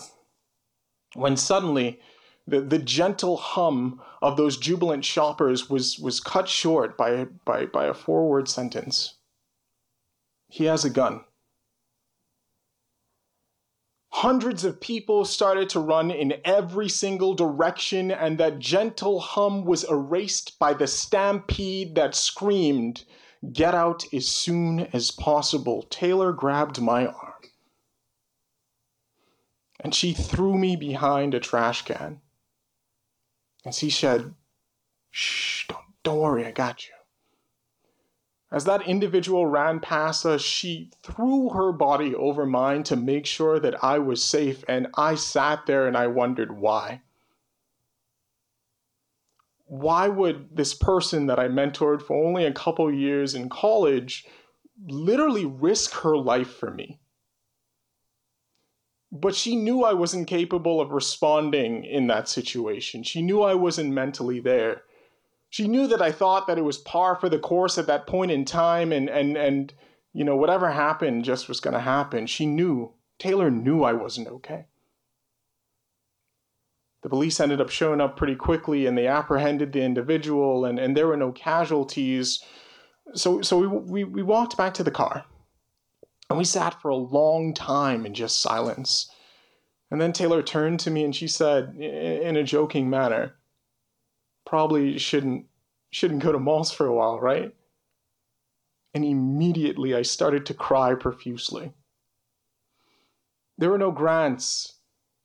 When 1.14 1.36
suddenly, 1.36 2.00
the, 2.48 2.62
the 2.62 2.80
gentle 2.80 3.36
hum 3.36 4.02
of 4.22 4.38
those 4.38 4.56
jubilant 4.56 5.04
shoppers 5.04 5.70
was, 5.70 6.00
was 6.00 6.22
cut 6.22 6.48
short 6.48 6.98
by, 6.98 7.26
by, 7.44 7.66
by 7.66 7.88
a 7.88 7.94
four 7.94 8.30
word 8.30 8.48
sentence. 8.48 9.16
He 10.48 10.64
has 10.64 10.86
a 10.86 10.90
gun. 10.90 11.26
Hundreds 14.20 14.64
of 14.64 14.80
people 14.80 15.26
started 15.26 15.68
to 15.68 15.78
run 15.78 16.10
in 16.10 16.40
every 16.46 16.88
single 16.88 17.34
direction, 17.34 18.10
and 18.12 18.38
that 18.38 18.60
gentle 18.60 19.20
hum 19.20 19.66
was 19.66 19.84
erased 19.84 20.58
by 20.58 20.74
the 20.74 20.88
stampede 20.88 21.96
that 21.96 22.16
screamed, 22.16 23.04
Get 23.52 23.76
out 23.76 24.06
as 24.14 24.26
soon 24.26 24.88
as 24.94 25.12
possible. 25.12 25.84
Taylor 25.90 26.32
grabbed 26.32 26.82
my 26.82 27.08
arm. 27.08 27.34
And 29.82 29.94
she 29.94 30.14
threw 30.14 30.58
me 30.58 30.78
behind 30.78 31.34
a 31.34 31.42
trash 31.42 31.82
can. 31.82 32.22
And 33.66 33.76
she 33.76 33.90
said, 33.90 34.34
Shh, 35.12 35.68
don't, 35.68 35.84
don't 36.04 36.20
worry, 36.20 36.46
I 36.46 36.52
got 36.52 36.88
you. 36.88 36.95
As 38.52 38.66
that 38.66 38.88
individual 38.88 39.48
ran 39.48 39.80
past 39.80 40.26
us, 40.26 40.42
she 40.42 40.92
threw 41.02 41.50
her 41.50 41.72
body 41.72 42.14
over 42.14 42.46
mine 42.46 42.84
to 42.84 42.96
make 42.96 43.26
sure 43.26 43.60
that 43.60 43.84
I 43.84 44.00
was 44.00 44.24
safe, 44.24 44.64
and 44.68 44.88
I 44.96 45.16
sat 45.16 45.66
there 45.66 45.88
and 45.88 45.98
I 45.98 46.08
wondered 46.08 46.58
why. 46.58 47.02
Why 49.66 50.08
would 50.08 50.56
this 50.56 50.76
person 50.76 51.26
that 51.26 51.40
I 51.40 51.48
mentored 51.48 52.04
for 52.04 52.24
only 52.24 52.46
a 52.46 52.54
couple 52.54 52.94
years 52.94 53.34
in 53.34 53.50
college 53.50 54.26
literally 54.88 55.46
risk 55.46 55.94
her 56.02 56.16
life 56.16 56.56
for 56.56 56.70
me? 56.70 57.00
But 59.12 59.34
she 59.34 59.56
knew 59.56 59.84
I 59.84 59.94
wasn't 59.94 60.28
capable 60.28 60.80
of 60.80 60.92
responding 60.92 61.84
in 61.84 62.08
that 62.08 62.30
situation. 62.30 63.02
She 63.02 63.24
knew 63.24 63.42
I 63.42 63.56
wasn't 63.56 63.92
mentally 63.92 64.40
there 64.40 64.84
she 65.50 65.68
knew 65.68 65.88
that 65.88 66.02
I 66.02 66.12
thought 66.12 66.48
that 66.48 66.58
it 66.58 66.64
was 66.64 66.78
par 66.78 67.16
for 67.16 67.30
the 67.30 67.40
course 67.40 67.78
at 67.78 67.88
that 67.88 68.08
point 68.08 68.32
in 68.32 68.46
time 68.46 68.92
and 68.92 69.10
and 69.10 69.38
and 69.38 69.74
you 70.14 70.24
know 70.24 70.36
whatever 70.36 70.72
happened 70.72 71.24
just 71.24 71.48
was 71.48 71.60
going 71.60 71.74
to 71.74 71.80
happen. 71.80 72.28
She 72.28 72.46
knew. 72.46 72.94
Taylor 73.18 73.50
knew 73.50 73.84
I 73.84 73.94
wasn't 73.94 74.28
okay. 74.28 74.66
The 77.04 77.10
police 77.10 77.40
ended 77.40 77.62
up 77.62 77.70
showing 77.70 78.02
up 78.02 78.18
pretty 78.18 78.36
quickly 78.36 78.86
and 78.88 78.98
they 78.98 79.08
apprehended 79.08 79.72
the 79.72 79.82
individual 79.82 80.66
and, 80.66 80.80
and 80.80 80.98
there 80.98 81.08
were 81.08 81.16
no 81.16 81.32
casualties. 81.32 82.44
So 83.14 83.42
so 83.42 83.60
we, 83.60 83.68
we 83.68 84.04
we 84.04 84.24
walked 84.24 84.58
back 84.58 84.74
to 84.76 84.84
the 84.84 84.92
car. 84.92 85.26
And 86.30 86.40
we 86.40 86.44
sat 86.44 86.82
for 86.82 86.90
a 86.90 86.96
long 86.96 87.54
time 87.54 88.06
in 88.06 88.14
just 88.14 88.42
silence. 88.42 89.12
And 89.92 90.02
then 90.02 90.12
Taylor 90.12 90.42
turned 90.42 90.80
to 90.82 90.92
me 90.92 91.04
and 91.04 91.16
she 91.16 91.28
said 91.28 91.76
in 91.76 92.36
a 92.36 92.44
joking 92.44 92.90
manner, 92.90 93.36
probably 94.46 94.98
shouldn't 94.98 95.46
shouldn't 95.92 96.24
go 96.24 96.32
to 96.32 96.40
malls 96.40 96.72
for 96.72 96.86
a 96.86 96.94
while, 96.94 97.20
right? 97.20 97.54
And 98.94 99.06
immediately 99.06 99.96
I 99.96 100.02
started 100.02 100.46
to 100.46 100.54
cry 100.54 100.94
profusely. 100.94 101.74
There 103.58 103.70
were 103.70 103.78
no 103.78 103.92
grants. 103.92 104.74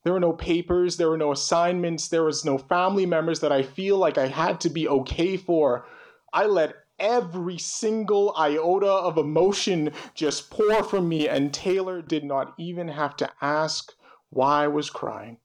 There 0.03 0.13
were 0.13 0.21
no 0.21 0.33
papers, 0.33 0.97
there 0.97 1.11
were 1.11 1.19
no 1.19 1.33
assignments, 1.33 2.09
there 2.09 2.23
was 2.23 2.45
no 2.45 2.57
family 2.57 3.05
members 3.05 3.41
that 3.41 3.53
I 3.53 3.63
feel 3.63 3.99
like 3.99 4.17
I 4.17 4.29
had 4.29 4.59
to 4.61 4.71
be 4.71 4.89
okay 4.89 5.37
for. 5.37 5.87
I 6.33 6.47
let 6.47 6.75
every 6.99 7.59
single 7.59 8.35
iota 8.37 8.87
of 8.87 9.19
emotion 9.19 9.93
just 10.15 10.51
pour 10.51 10.83
from 10.85 11.09
me, 11.09 11.29
and 11.29 11.53
Taylor 11.53 12.01
did 12.01 12.25
not 12.25 12.55
even 12.59 12.89
have 12.89 13.15
to 13.17 13.31
ask 13.43 13.93
why 14.31 14.65
I 14.65 14.69
was 14.69 14.89
crying 14.89 15.37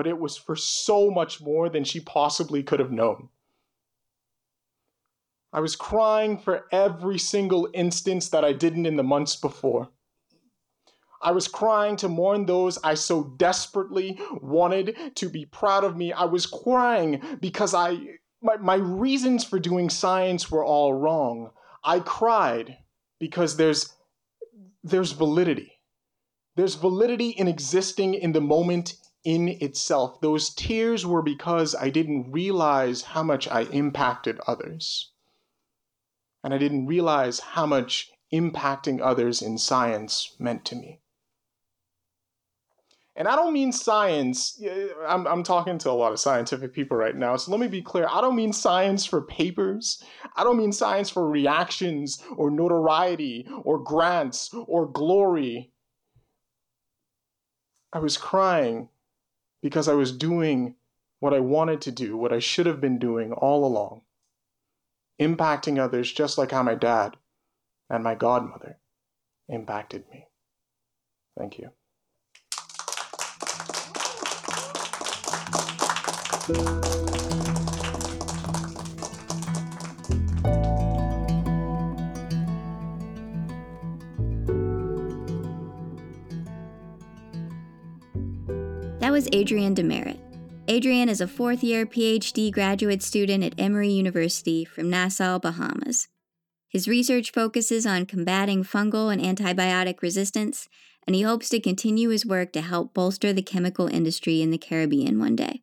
but 0.00 0.06
it 0.06 0.18
was 0.18 0.38
for 0.38 0.56
so 0.56 1.10
much 1.10 1.42
more 1.42 1.68
than 1.68 1.84
she 1.84 2.00
possibly 2.00 2.62
could 2.62 2.80
have 2.80 2.90
known. 2.90 3.28
I 5.52 5.60
was 5.60 5.76
crying 5.76 6.38
for 6.38 6.64
every 6.72 7.18
single 7.18 7.68
instance 7.74 8.30
that 8.30 8.42
I 8.42 8.54
didn't 8.54 8.86
in 8.86 8.96
the 8.96 9.02
months 9.02 9.36
before. 9.36 9.90
I 11.20 11.32
was 11.32 11.48
crying 11.48 11.96
to 11.96 12.08
mourn 12.08 12.46
those 12.46 12.78
I 12.82 12.94
so 12.94 13.24
desperately 13.36 14.18
wanted 14.40 14.96
to 15.16 15.28
be 15.28 15.44
proud 15.44 15.84
of 15.84 15.98
me. 15.98 16.14
I 16.14 16.24
was 16.24 16.46
crying 16.46 17.20
because 17.38 17.74
I 17.74 17.98
my, 18.40 18.56
my 18.56 18.76
reasons 18.76 19.44
for 19.44 19.58
doing 19.58 19.90
science 19.90 20.50
were 20.50 20.64
all 20.64 20.94
wrong. 20.94 21.50
I 21.84 22.00
cried 22.00 22.78
because 23.18 23.58
there's 23.58 23.92
there's 24.82 25.12
validity. 25.12 25.72
There's 26.56 26.76
validity 26.76 27.28
in 27.28 27.48
existing 27.48 28.14
in 28.14 28.32
the 28.32 28.40
moment 28.40 28.94
in 29.24 29.48
itself. 29.48 30.20
Those 30.20 30.54
tears 30.54 31.06
were 31.06 31.22
because 31.22 31.74
I 31.74 31.90
didn't 31.90 32.32
realize 32.32 33.02
how 33.02 33.22
much 33.22 33.48
I 33.48 33.62
impacted 33.62 34.40
others. 34.46 35.12
And 36.42 36.54
I 36.54 36.58
didn't 36.58 36.86
realize 36.86 37.40
how 37.40 37.66
much 37.66 38.10
impacting 38.32 39.00
others 39.02 39.42
in 39.42 39.58
science 39.58 40.34
meant 40.38 40.64
to 40.66 40.76
me. 40.76 41.00
And 43.16 43.28
I 43.28 43.36
don't 43.36 43.52
mean 43.52 43.72
science, 43.72 44.62
I'm, 45.06 45.26
I'm 45.26 45.42
talking 45.42 45.76
to 45.78 45.90
a 45.90 45.92
lot 45.92 46.12
of 46.12 46.20
scientific 46.20 46.72
people 46.72 46.96
right 46.96 47.14
now, 47.14 47.36
so 47.36 47.50
let 47.50 47.60
me 47.60 47.66
be 47.66 47.82
clear. 47.82 48.06
I 48.08 48.22
don't 48.22 48.36
mean 48.36 48.52
science 48.52 49.04
for 49.04 49.20
papers. 49.20 50.02
I 50.36 50.44
don't 50.44 50.56
mean 50.56 50.72
science 50.72 51.10
for 51.10 51.28
reactions 51.28 52.22
or 52.36 52.50
notoriety 52.50 53.46
or 53.64 53.78
grants 53.78 54.54
or 54.54 54.86
glory. 54.86 55.72
I 57.92 57.98
was 57.98 58.16
crying 58.16 58.88
because 59.62 59.88
I 59.88 59.94
was 59.94 60.16
doing 60.16 60.76
what 61.18 61.34
I 61.34 61.40
wanted 61.40 61.80
to 61.82 61.92
do, 61.92 62.16
what 62.16 62.32
I 62.32 62.38
should 62.38 62.66
have 62.66 62.80
been 62.80 62.98
doing 62.98 63.32
all 63.32 63.64
along, 63.64 64.02
impacting 65.20 65.78
others 65.78 66.10
just 66.12 66.38
like 66.38 66.50
how 66.50 66.62
my 66.62 66.74
dad 66.74 67.16
and 67.88 68.02
my 68.02 68.14
godmother 68.14 68.78
impacted 69.48 70.04
me. 70.10 70.26
Thank 71.38 71.58
you. 71.58 71.70
That 76.48 76.99
was 89.20 89.28
Adrian 89.34 89.74
Demeritte. 89.74 90.18
Adrian 90.66 91.10
is 91.10 91.20
a 91.20 91.28
fourth 91.28 91.62
year 91.62 91.84
PhD 91.84 92.50
graduate 92.50 93.02
student 93.02 93.44
at 93.44 93.52
Emory 93.58 93.90
University 93.90 94.64
from 94.64 94.88
Nassau, 94.88 95.38
Bahamas. 95.38 96.08
His 96.70 96.88
research 96.88 97.30
focuses 97.30 97.84
on 97.84 98.06
combating 98.06 98.64
fungal 98.64 99.12
and 99.12 99.20
antibiotic 99.20 100.00
resistance, 100.00 100.70
and 101.06 101.14
he 101.14 101.20
hopes 101.20 101.50
to 101.50 101.60
continue 101.60 102.08
his 102.08 102.24
work 102.24 102.50
to 102.54 102.62
help 102.62 102.94
bolster 102.94 103.30
the 103.30 103.42
chemical 103.42 103.88
industry 103.88 104.40
in 104.40 104.52
the 104.52 104.56
Caribbean 104.56 105.18
one 105.18 105.36
day. 105.36 105.60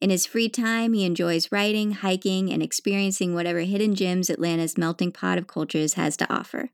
In 0.00 0.10
his 0.10 0.24
free 0.24 0.48
time, 0.48 0.92
he 0.92 1.04
enjoys 1.04 1.50
writing, 1.50 1.94
hiking, 1.94 2.52
and 2.52 2.62
experiencing 2.62 3.34
whatever 3.34 3.62
hidden 3.62 3.96
gems 3.96 4.30
Atlanta's 4.30 4.78
melting 4.78 5.10
pot 5.10 5.36
of 5.36 5.48
cultures 5.48 5.94
has 5.94 6.16
to 6.18 6.32
offer. 6.32 6.70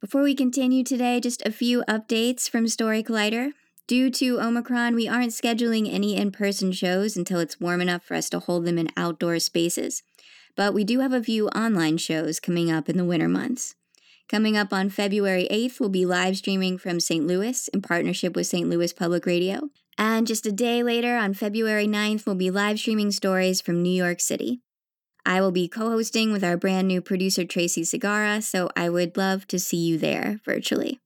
Before 0.00 0.22
we 0.22 0.34
continue 0.34 0.82
today, 0.82 1.20
just 1.20 1.44
a 1.44 1.52
few 1.52 1.84
updates 1.86 2.48
from 2.48 2.68
Story 2.68 3.02
Collider. 3.02 3.50
Due 3.88 4.10
to 4.10 4.40
Omicron, 4.40 4.96
we 4.96 5.06
aren't 5.06 5.30
scheduling 5.30 5.88
any 5.88 6.16
in 6.16 6.32
person 6.32 6.72
shows 6.72 7.16
until 7.16 7.38
it's 7.38 7.60
warm 7.60 7.80
enough 7.80 8.02
for 8.02 8.14
us 8.14 8.28
to 8.28 8.40
hold 8.40 8.64
them 8.64 8.78
in 8.78 8.90
outdoor 8.96 9.38
spaces. 9.38 10.02
But 10.56 10.74
we 10.74 10.82
do 10.82 10.98
have 10.98 11.12
a 11.12 11.22
few 11.22 11.46
online 11.50 11.96
shows 11.98 12.40
coming 12.40 12.68
up 12.68 12.88
in 12.88 12.96
the 12.96 13.04
winter 13.04 13.28
months. 13.28 13.76
Coming 14.28 14.56
up 14.56 14.72
on 14.72 14.90
February 14.90 15.46
8th, 15.52 15.78
we'll 15.78 15.88
be 15.88 16.04
live 16.04 16.36
streaming 16.36 16.78
from 16.78 16.98
St. 16.98 17.24
Louis 17.24 17.68
in 17.68 17.80
partnership 17.80 18.34
with 18.34 18.48
St. 18.48 18.68
Louis 18.68 18.92
Public 18.92 19.24
Radio. 19.24 19.70
And 19.96 20.26
just 20.26 20.46
a 20.46 20.52
day 20.52 20.82
later, 20.82 21.16
on 21.16 21.32
February 21.32 21.86
9th, 21.86 22.26
we'll 22.26 22.34
be 22.34 22.50
live 22.50 22.80
streaming 22.80 23.12
stories 23.12 23.60
from 23.60 23.84
New 23.84 23.88
York 23.88 24.18
City. 24.18 24.62
I 25.24 25.40
will 25.40 25.52
be 25.52 25.68
co 25.68 25.90
hosting 25.90 26.32
with 26.32 26.42
our 26.42 26.56
brand 26.56 26.88
new 26.88 27.00
producer, 27.00 27.44
Tracy 27.44 27.82
Segara, 27.82 28.42
so 28.42 28.68
I 28.74 28.88
would 28.88 29.16
love 29.16 29.46
to 29.46 29.60
see 29.60 29.76
you 29.76 29.96
there 29.96 30.40
virtually. 30.44 30.98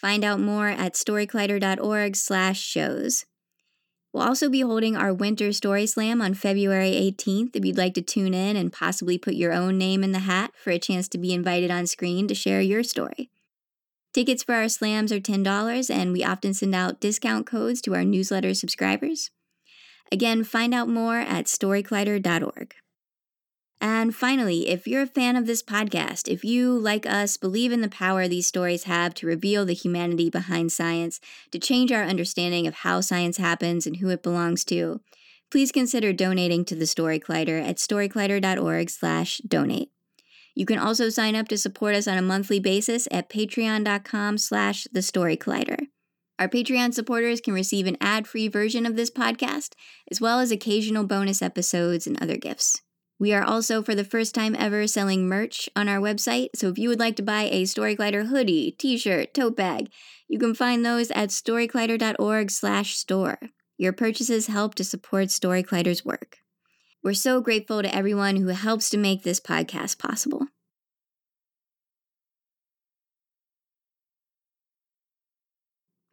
Find 0.00 0.24
out 0.24 0.40
more 0.40 0.68
at 0.68 0.94
storycollider.org 0.94 2.16
slash 2.16 2.58
shows. 2.58 3.26
We'll 4.14 4.22
also 4.22 4.48
be 4.48 4.62
holding 4.62 4.96
our 4.96 5.12
Winter 5.12 5.52
Story 5.52 5.86
Slam 5.86 6.22
on 6.22 6.32
February 6.32 6.92
18th 6.92 7.54
if 7.54 7.66
you'd 7.66 7.76
like 7.76 7.92
to 7.94 8.02
tune 8.02 8.32
in 8.32 8.56
and 8.56 8.72
possibly 8.72 9.18
put 9.18 9.34
your 9.34 9.52
own 9.52 9.76
name 9.76 10.02
in 10.02 10.12
the 10.12 10.20
hat 10.20 10.52
for 10.56 10.70
a 10.70 10.78
chance 10.78 11.06
to 11.08 11.18
be 11.18 11.34
invited 11.34 11.70
on 11.70 11.86
screen 11.86 12.26
to 12.28 12.34
share 12.34 12.62
your 12.62 12.82
story. 12.82 13.28
Tickets 14.14 14.42
for 14.42 14.54
our 14.54 14.70
slams 14.70 15.12
are 15.12 15.20
$10, 15.20 15.90
and 15.90 16.12
we 16.12 16.24
often 16.24 16.54
send 16.54 16.74
out 16.74 17.00
discount 17.00 17.46
codes 17.46 17.82
to 17.82 17.94
our 17.94 18.02
newsletter 18.02 18.54
subscribers. 18.54 19.30
Again, 20.10 20.44
find 20.44 20.72
out 20.72 20.88
more 20.88 21.18
at 21.18 21.44
storycollider.org. 21.44 22.74
And 23.80 24.14
finally, 24.14 24.68
if 24.68 24.86
you're 24.86 25.00
a 25.02 25.06
fan 25.06 25.36
of 25.36 25.46
this 25.46 25.62
podcast, 25.62 26.28
if 26.28 26.44
you, 26.44 26.78
like 26.78 27.06
us, 27.06 27.38
believe 27.38 27.72
in 27.72 27.80
the 27.80 27.88
power 27.88 28.28
these 28.28 28.46
stories 28.46 28.84
have 28.84 29.14
to 29.14 29.26
reveal 29.26 29.64
the 29.64 29.72
humanity 29.72 30.28
behind 30.28 30.70
science, 30.70 31.18
to 31.50 31.58
change 31.58 31.90
our 31.90 32.04
understanding 32.04 32.66
of 32.66 32.74
how 32.74 33.00
science 33.00 33.38
happens 33.38 33.86
and 33.86 33.96
who 33.96 34.10
it 34.10 34.22
belongs 34.22 34.66
to, 34.66 35.00
please 35.50 35.72
consider 35.72 36.12
donating 36.12 36.66
to 36.66 36.74
the 36.74 36.86
Story 36.86 37.18
Collider 37.18 37.66
at 37.66 37.78
storycollider.org/donate. 37.78 39.90
You 40.54 40.66
can 40.66 40.78
also 40.78 41.08
sign 41.08 41.34
up 41.34 41.48
to 41.48 41.56
support 41.56 41.94
us 41.94 42.06
on 42.06 42.18
a 42.18 42.22
monthly 42.22 42.60
basis 42.60 43.08
at 43.10 43.30
patreon.com 43.30 44.36
slash 44.36 44.86
the. 44.92 45.78
Our 46.38 46.48
Patreon 46.48 46.92
supporters 46.92 47.40
can 47.40 47.54
receive 47.54 47.86
an 47.86 47.96
ad-free 48.00 48.48
version 48.48 48.84
of 48.84 48.96
this 48.96 49.10
podcast, 49.10 49.70
as 50.10 50.20
well 50.20 50.40
as 50.40 50.50
occasional 50.50 51.04
bonus 51.04 51.40
episodes 51.40 52.06
and 52.06 52.22
other 52.22 52.36
gifts. 52.36 52.82
We 53.20 53.34
are 53.34 53.44
also, 53.44 53.82
for 53.82 53.94
the 53.94 54.02
first 54.02 54.34
time 54.34 54.56
ever, 54.58 54.86
selling 54.86 55.28
merch 55.28 55.68
on 55.76 55.90
our 55.90 55.98
website, 55.98 56.48
so 56.54 56.68
if 56.68 56.78
you 56.78 56.88
would 56.88 56.98
like 56.98 57.16
to 57.16 57.22
buy 57.22 57.42
a 57.42 57.66
Story 57.66 57.94
Collider 57.94 58.28
hoodie, 58.28 58.70
t-shirt, 58.70 59.34
tote 59.34 59.56
bag, 59.56 59.90
you 60.26 60.38
can 60.38 60.54
find 60.54 60.86
those 60.86 61.10
at 61.10 61.28
storycollider.org 61.28 62.50
slash 62.50 62.96
store. 62.96 63.38
Your 63.76 63.92
purchases 63.92 64.46
help 64.46 64.74
to 64.76 64.84
support 64.84 65.30
Story 65.30 65.62
Collider's 65.62 66.02
work. 66.02 66.38
We're 67.04 67.12
so 67.12 67.42
grateful 67.42 67.82
to 67.82 67.94
everyone 67.94 68.36
who 68.36 68.48
helps 68.48 68.88
to 68.88 68.96
make 68.96 69.22
this 69.22 69.38
podcast 69.38 69.98
possible. 69.98 70.46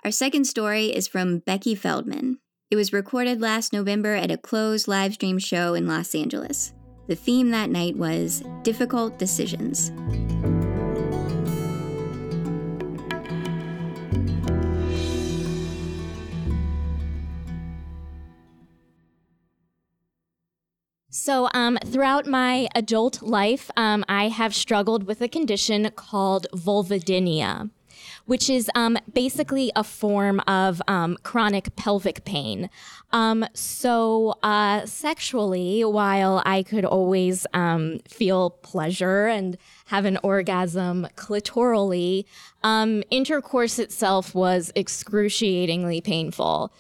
Our 0.03 0.11
second 0.11 0.43
story 0.43 0.87
is 0.87 1.07
from 1.07 1.39
Becky 1.39 1.73
Feldman. 1.73 2.39
It 2.69 2.75
was 2.75 2.91
recorded 2.91 3.39
last 3.39 3.71
November 3.71 4.15
at 4.15 4.29
a 4.29 4.37
closed 4.37 4.89
live 4.89 5.13
stream 5.13 5.39
show 5.39 5.73
in 5.73 5.87
Los 5.87 6.13
Angeles. 6.13 6.73
The 7.07 7.15
theme 7.15 7.51
that 7.51 7.69
night 7.69 7.95
was 7.95 8.43
difficult 8.63 9.17
decisions. 9.17 9.91
So, 21.09 21.49
um, 21.53 21.77
throughout 21.85 22.25
my 22.27 22.67
adult 22.75 23.21
life, 23.21 23.71
um, 23.75 24.05
I 24.07 24.27
have 24.27 24.53
struggled 24.53 25.07
with 25.07 25.21
a 25.21 25.27
condition 25.27 25.89
called 25.95 26.47
vulvodynia, 26.53 27.69
which 28.27 28.49
is 28.49 28.69
um, 28.75 28.97
basically 29.11 29.71
a 29.75 29.83
form 29.83 30.39
of 30.47 30.81
um, 30.87 31.17
chronic 31.23 31.75
pelvic 31.75 32.23
pain. 32.23 32.69
Um, 33.11 33.45
so, 33.53 34.35
uh, 34.43 34.85
sexually, 34.85 35.83
while 35.83 36.43
I 36.45 36.61
could 36.61 36.85
always 36.85 37.47
um, 37.53 37.99
feel 38.07 38.51
pleasure 38.51 39.25
and 39.27 39.57
have 39.87 40.05
an 40.05 40.19
orgasm 40.23 41.07
clitorally, 41.15 42.25
intercourse 43.09 43.79
itself 43.79 44.35
was 44.35 44.71
excruciatingly 44.75 46.01
painful 46.01 46.71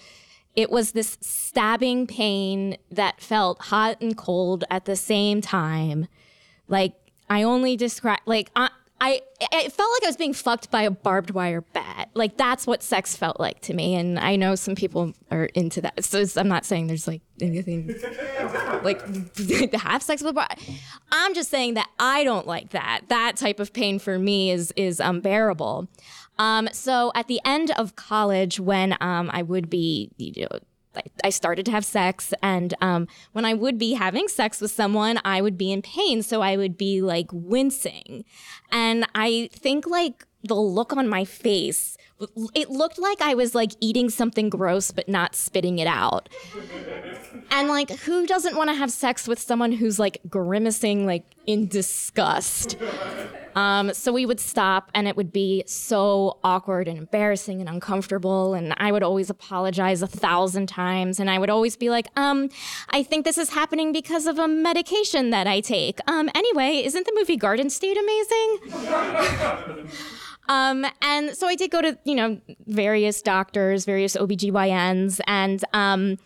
it 0.57 0.71
was 0.71 0.93
this 0.93 1.19
stabbing 1.21 2.07
pain 2.07 2.77
that 2.89 3.21
felt 3.21 3.61
hot 3.61 4.01
and 4.01 4.17
cold 4.17 4.63
at 4.71 4.85
the 4.85 4.95
same 4.95 5.39
time. 5.39 6.07
Like 6.67 6.95
I 7.29 7.43
only 7.43 7.77
describe 7.77 8.19
like 8.25 8.49
I, 8.55 8.69
I 8.99 9.21
it 9.39 9.71
felt 9.71 9.89
like 9.95 10.03
I 10.03 10.07
was 10.07 10.17
being 10.17 10.33
fucked 10.33 10.71
by 10.71 10.83
a 10.83 10.91
barbed 10.91 11.31
wire 11.31 11.61
bat. 11.61 12.09
Like 12.13 12.37
that's 12.37 12.65
what 12.65 12.81
sex 12.81 13.15
felt 13.15 13.39
like 13.39 13.61
to 13.61 13.73
me. 13.73 13.95
And 13.95 14.17
I 14.19 14.35
know 14.35 14.55
some 14.55 14.75
people 14.75 15.13
are 15.29 15.45
into 15.45 15.81
that. 15.81 16.03
So 16.03 16.25
I'm 16.35 16.47
not 16.47 16.65
saying 16.65 16.87
there's 16.87 17.07
like 17.07 17.21
anything 17.39 17.87
like 18.83 19.03
to 19.35 19.77
have 19.77 20.01
sex 20.01 20.23
with. 20.23 20.35
Bar- 20.35 20.49
I'm 21.11 21.33
just 21.35 21.49
saying 21.49 21.75
that 21.75 21.89
I 21.99 22.23
don't 22.23 22.47
like 22.47 22.71
that. 22.71 23.01
That 23.09 23.37
type 23.37 23.59
of 23.59 23.73
pain 23.73 23.99
for 23.99 24.17
me 24.17 24.51
is 24.51 24.73
is 24.75 24.99
unbearable. 24.99 25.87
Um, 26.39 26.69
so 26.71 27.11
at 27.15 27.27
the 27.27 27.41
end 27.45 27.71
of 27.71 27.95
college, 27.95 28.59
when 28.59 28.95
um, 29.01 29.29
I 29.33 29.41
would 29.41 29.69
be, 29.69 30.11
you 30.17 30.43
know, 30.43 30.59
I 31.23 31.29
started 31.29 31.65
to 31.65 31.71
have 31.71 31.85
sex, 31.85 32.33
and 32.41 32.73
um, 32.81 33.07
when 33.33 33.45
I 33.45 33.53
would 33.53 33.77
be 33.77 33.93
having 33.93 34.27
sex 34.27 34.61
with 34.61 34.71
someone, 34.71 35.19
I 35.23 35.41
would 35.41 35.57
be 35.57 35.71
in 35.71 35.81
pain. 35.81 36.23
So 36.23 36.41
I 36.41 36.57
would 36.57 36.77
be 36.77 37.01
like 37.01 37.27
wincing. 37.31 38.25
And 38.71 39.05
I 39.15 39.49
think 39.51 39.87
like 39.87 40.25
the 40.43 40.55
look 40.55 40.95
on 40.95 41.07
my 41.07 41.25
face, 41.25 41.97
it 42.55 42.69
looked 42.69 42.97
like 42.99 43.21
I 43.21 43.33
was 43.33 43.53
like 43.53 43.71
eating 43.79 44.09
something 44.09 44.49
gross, 44.49 44.91
but 44.91 45.07
not 45.07 45.35
spitting 45.35 45.79
it 45.79 45.87
out. 45.87 46.29
And 47.51 47.67
like, 47.67 47.91
who 47.91 48.25
doesn't 48.25 48.55
want 48.55 48.69
to 48.69 48.75
have 48.75 48.91
sex 48.91 49.27
with 49.27 49.39
someone 49.39 49.71
who's 49.71 49.99
like 49.99 50.19
grimacing 50.29 51.05
like 51.05 51.25
in 51.45 51.67
disgust? 51.67 52.77
Um, 53.57 53.91
so 53.91 54.13
we 54.13 54.27
would 54.27 54.39
stop, 54.39 54.91
and 54.93 55.07
it 55.07 55.17
would 55.17 55.33
be 55.33 55.63
so 55.65 56.37
awkward 56.43 56.87
and 56.87 56.95
embarrassing 56.95 57.59
and 57.59 57.67
uncomfortable. 57.67 58.53
And 58.53 58.75
I 58.77 58.91
would 58.91 59.01
always 59.01 59.31
apologize 59.31 60.03
a 60.03 60.07
thousand 60.07 60.67
times. 60.67 61.19
And 61.19 61.27
I 61.27 61.39
would 61.39 61.49
always 61.49 61.75
be 61.75 61.89
like, 61.89 62.07
um, 62.15 62.49
I 62.91 63.01
think 63.01 63.25
this 63.25 63.39
is 63.39 63.49
happening 63.49 63.91
because 63.91 64.27
of 64.27 64.37
a 64.37 64.47
medication 64.47 65.31
that 65.31 65.47
I 65.47 65.61
take. 65.61 65.97
Um, 66.07 66.29
anyway, 66.35 66.83
isn't 66.85 67.03
the 67.07 67.13
movie 67.15 67.35
Garden 67.35 67.71
State 67.71 67.97
amazing? 67.97 69.87
Um, 70.49 70.85
and 71.01 71.35
so 71.35 71.47
I 71.47 71.55
did 71.55 71.71
go 71.71 71.81
to, 71.81 71.97
you 72.05 72.15
know, 72.15 72.39
various 72.67 73.21
doctors, 73.21 73.83
various 73.83 74.15
OBGYNs, 74.15 75.19
and 75.27 75.63
um, 75.73 76.17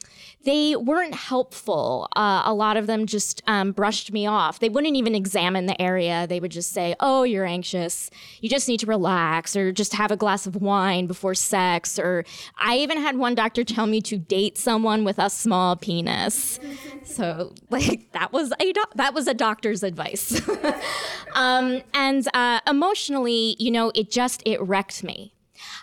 they 0.44 0.76
weren't 0.76 1.14
helpful. 1.14 2.08
Uh, 2.16 2.42
a 2.46 2.54
lot 2.54 2.78
of 2.78 2.88
them 2.88 3.06
just 3.06 3.42
um, 3.48 3.72
brushed 3.72 4.12
me 4.12 4.26
off. 4.26 4.60
They 4.60 4.70
wouldn't 4.70 4.96
even 4.96 5.14
examine 5.14 5.68
the 5.68 5.80
area. 5.80 6.26
They 6.28 6.40
would 6.40 6.52
just 6.52 6.72
say, 6.72 6.96
oh, 7.00 7.24
you're 7.24 7.46
anxious. 7.46 8.10
You 8.42 8.50
just 8.50 8.68
need 8.68 8.80
to 8.80 8.88
relax, 8.88 9.56
or 9.56 9.72
just 9.72 9.94
have 9.94 10.12
a 10.12 10.18
glass 10.18 10.48
of 10.48 10.56
wine 10.56 11.06
before 11.06 11.36
sex. 11.36 12.00
Or 12.00 12.26
I 12.58 12.78
even 12.78 12.98
had 12.98 13.18
one 13.18 13.36
doctor 13.36 13.64
tell 13.64 13.86
me 13.86 14.02
to 14.02 14.18
date 14.18 14.58
someone 14.58 15.04
with 15.04 15.20
a 15.20 15.30
small 15.30 15.76
penis. 15.76 16.60
So, 17.04 17.54
like, 17.70 18.12
that 18.14 18.34
was 18.34 18.52
a, 18.60 18.74
do- 18.74 18.84
that 18.96 19.14
was 19.14 19.28
a 19.28 19.34
doctor's 19.34 19.84
advice. 19.84 20.42
um, 21.34 21.82
and 21.94 22.28
uh, 22.34 22.62
emotionally, 22.68 23.56
you 23.60 23.70
know, 23.70 23.92
it 23.94 24.10
just, 24.10 24.42
it 24.46 24.62
wrecked 24.62 25.04
me. 25.04 25.34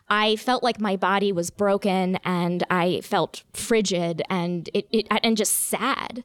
I 0.08 0.36
felt 0.36 0.62
like 0.62 0.80
my 0.80 0.96
body 0.96 1.32
was 1.32 1.50
broken 1.50 2.16
and 2.24 2.64
I 2.70 3.00
felt 3.02 3.42
frigid 3.52 4.22
and 4.28 4.68
it, 4.74 4.86
it 4.90 5.06
and 5.10 5.36
just 5.36 5.54
sad. 5.54 6.24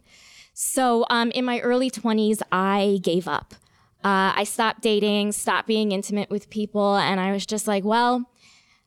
So 0.54 1.06
um, 1.10 1.32
in 1.32 1.46
my 1.46 1.60
early 1.60 1.90
20s, 1.90 2.42
I 2.52 3.00
gave 3.02 3.28
up. 3.28 3.56
Uh, 4.04 4.34
I 4.36 4.44
stopped 4.44 4.82
dating, 4.82 5.32
stopped 5.32 5.68
being 5.68 5.94
intimate 5.94 6.30
with 6.30 6.50
people, 6.50 6.98
and 6.98 7.22
I 7.22 7.32
was 7.32 7.46
just 7.46 7.68
like, 7.68 7.86
well, 7.86 8.30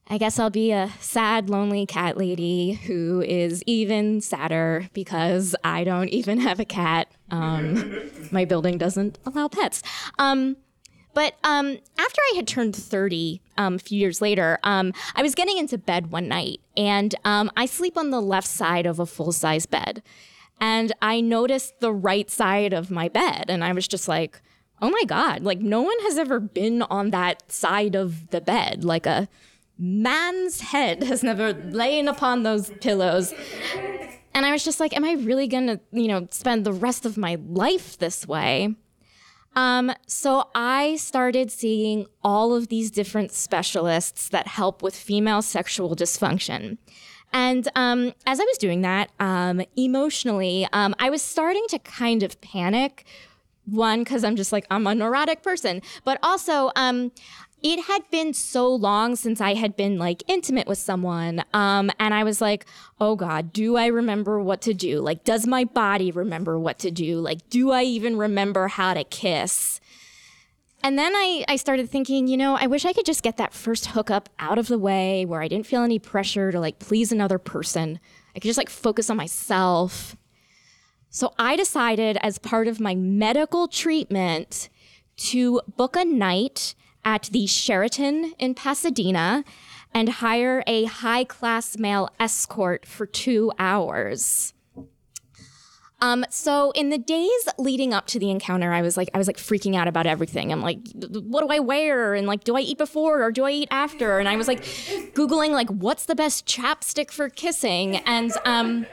I 0.09 0.19
guess 0.19 0.39
I'll 0.39 0.51
be 0.51 0.71
a 0.71 0.93
sad, 1.01 1.51
lonely 1.51 1.87
cat 1.87 2.17
lady 2.17 2.75
who 2.75 3.23
is 3.23 3.63
even 3.67 4.21
sadder 4.21 4.89
because 4.93 5.57
I 5.65 5.85
don't 5.85 6.09
even 6.11 6.39
have 6.41 6.61
a 6.61 6.65
cat. 6.65 7.09
Um, 7.31 8.11
my 8.31 8.45
building 8.45 8.79
doesn't 8.79 9.19
allow 9.25 9.49
pets. 9.49 9.83
Um, 10.19 10.57
but 11.17 11.35
um, 11.45 11.79
after 11.99 12.21
I 12.31 12.37
had 12.37 12.47
turned 12.47 12.77
30 12.77 13.41
um, 13.57 13.77
a 13.77 13.79
few 13.79 13.99
years 13.99 14.21
later, 14.21 14.59
um, 14.63 14.93
I 15.15 15.23
was 15.23 15.35
getting 15.35 15.57
into 15.57 15.79
bed 15.79 16.11
one 16.11 16.29
night 16.29 16.61
and 16.77 17.15
um, 17.25 17.51
I 17.57 17.65
sleep 17.65 17.97
on 17.97 18.11
the 18.11 18.21
left 18.21 18.47
side 18.47 18.85
of 18.85 19.01
a 19.01 19.07
full 19.07 19.33
size 19.33 19.65
bed. 19.65 20.03
And 20.61 20.93
I 21.01 21.23
noticed 21.23 21.81
the 21.81 21.91
right 21.91 22.31
side 22.31 22.75
of 22.75 22.91
my 22.91 23.09
bed 23.09 23.47
and 23.49 23.65
I 23.65 23.73
was 23.73 23.89
just 23.89 24.09
like, 24.09 24.43
oh 24.83 24.91
my 24.91 25.05
God, 25.07 25.43
like 25.43 25.59
no 25.59 25.81
one 25.81 25.97
has 26.03 26.19
ever 26.19 26.39
been 26.39 26.83
on 26.83 27.13
that 27.13 27.51
side 27.51 27.95
of 27.95 28.29
the 28.29 28.43
bed. 28.43 28.85
Like 28.85 29.07
a 29.07 29.27
man's 29.79 30.61
head 30.61 31.03
has 31.03 31.23
never 31.23 31.55
lain 31.55 32.09
upon 32.09 32.43
those 32.43 32.71
pillows. 32.83 33.33
And 34.35 34.45
I 34.45 34.53
was 34.53 34.63
just 34.63 34.81
like, 34.81 34.95
am 34.95 35.03
I 35.03 35.13
really 35.13 35.49
gonna, 35.49 35.81
you 35.93 36.09
know, 36.09 36.29
spend 36.31 36.67
the 36.67 36.75
rest 36.75 37.07
of 37.07 37.17
my 37.17 37.39
life 37.43 37.97
this 37.97 38.29
way? 38.29 38.75
Um, 39.57 39.91
so 40.07 40.49
I 40.55 40.97
started 40.97 41.51
seeing 41.51 42.07
all 42.23 42.55
of 42.55 42.69
these 42.69 42.91
different 42.91 43.33
specialists 43.33 44.29
that 44.29 44.47
help 44.47 44.83
with 44.83 44.95
female 44.95 45.43
sexual 45.43 45.97
dysfunction. 45.97 46.79
And 47.33 47.69
um, 47.75 48.13
as 48.27 48.39
I 48.39 48.45
was 48.45 48.59
doing 48.59 48.83
that, 48.83 49.11
um, 49.19 49.63
emotionally, 49.77 50.69
um, 50.73 50.95
I 50.99 51.11
was 51.11 51.23
starting 51.23 51.65
to 51.71 51.79
kind 51.81 52.23
of 52.23 52.41
panic. 52.41 53.05
One, 53.65 54.05
because 54.05 54.23
I'm 54.23 54.37
just 54.37 54.53
like, 54.53 54.65
I'm 54.71 54.87
a 54.87 54.95
neurotic 54.95 55.43
person, 55.43 55.83
but 56.05 56.21
also, 56.23 56.71
um, 56.77 57.11
it 57.63 57.85
had 57.85 58.03
been 58.11 58.35
so 58.35 58.73
long 58.73 59.17
since 59.17 59.41
I 59.41 59.55
had 59.55 59.77
been 59.77 59.99
like 59.99 60.23
intimate 60.29 60.69
with 60.69 60.79
someone. 60.79 61.43
Um, 61.53 61.91
and 61.99 62.13
I 62.13 62.23
was 62.23 62.41
like, 62.41 62.67
oh 63.01 63.17
God, 63.17 63.53
do 63.53 63.77
I 63.77 63.87
remember 63.87 64.41
what 64.41 64.61
to 64.63 64.75
do? 64.75 65.01
Like, 65.01 65.25
does 65.25 65.47
my 65.47 65.65
body 65.65 66.11
remember 66.11 66.59
what 66.59 66.79
to 66.81 66.91
do? 66.91 67.19
Like, 67.19 67.49
do 67.49 67.73
I 67.73 67.83
even 67.83 68.17
remember 68.17 68.69
how 68.69 68.95
to 68.95 69.05
kiss? 69.05 69.81
And 70.83 70.99
then 70.99 71.17
I, 71.17 71.45
I 71.49 71.57
started 71.57 71.91
thinking, 71.91 72.29
you 72.29 72.37
know, 72.37 72.57
I 72.57 72.67
wish 72.67 72.85
I 72.85 72.93
could 72.93 73.07
just 73.07 73.23
get 73.23 73.39
that 73.39 73.55
first 73.55 73.87
hookup 73.87 74.29
out 74.39 74.59
of 74.59 74.69
the 74.69 74.79
way 74.79 75.25
where 75.25 75.43
I 75.43 75.49
didn't 75.49 75.67
feel 75.67 75.83
any 75.83 75.99
pressure 75.99 76.53
to 76.53 76.61
like 76.61 76.79
please 76.79 77.11
another 77.11 77.39
person. 77.39 77.99
I 78.31 78.39
could 78.39 78.49
just 78.49 78.59
like 78.59 78.71
focus 78.71 79.11
on 79.11 79.17
myself. 79.17 80.15
So 81.09 81.33
I 81.39 81.57
decided, 81.57 82.19
as 82.21 82.39
part 82.39 82.69
of 82.69 82.79
my 82.79 82.95
medical 82.95 83.69
treatment, 83.69 84.69
to 85.17 85.63
book 85.77 85.97
a 85.97 86.05
night 86.05 86.75
at 87.07 87.31
the 87.33 87.47
Sheraton 87.47 88.35
in 88.39 88.55
Pasadena 88.55 89.45
and 89.95 90.09
hire 90.09 90.63
a 90.67 90.85
high 90.85 91.25
class 91.25 91.79
male 91.79 92.11
escort 92.21 92.85
for 92.85 93.07
two 93.07 93.53
hours. 93.59 94.53
Um, 96.03 96.27
so 96.29 96.73
in 96.73 96.91
the 96.91 96.99
days 96.99 97.49
leading 97.57 97.95
up 97.95 98.07
to 98.09 98.19
the 98.19 98.31
encounter, 98.31 98.73
I 98.73 98.83
was 98.83 98.99
like, 98.99 99.09
I 99.15 99.19
was 99.19 99.27
like 99.27 99.39
freaking 99.39 99.75
out 99.75 99.89
about 99.89 100.05
everything. 100.05 100.53
I'm 100.53 100.61
like, 100.61 100.81
what 100.95 101.41
do 101.41 101.49
I 101.49 101.61
wear? 101.61 102.13
And 102.13 102.27
like, 102.27 102.45
do 102.45 102.55
I 102.55 102.61
eat 102.61 102.77
before 102.77 103.23
or 103.23 103.31
do 103.31 103.45
I 103.45 103.51
eat 103.53 103.69
after? 103.71 104.19
And 104.19 104.29
I 104.29 104.37
was 104.37 104.47
like, 104.47 104.63
Googling 105.15 105.53
like, 105.53 105.71
what's 105.71 106.05
the 106.05 106.15
best 106.15 106.47
chapstick 106.47 107.11
for 107.11 107.31
kissing? 107.31 107.97
And, 107.99 108.33
um, 108.45 108.85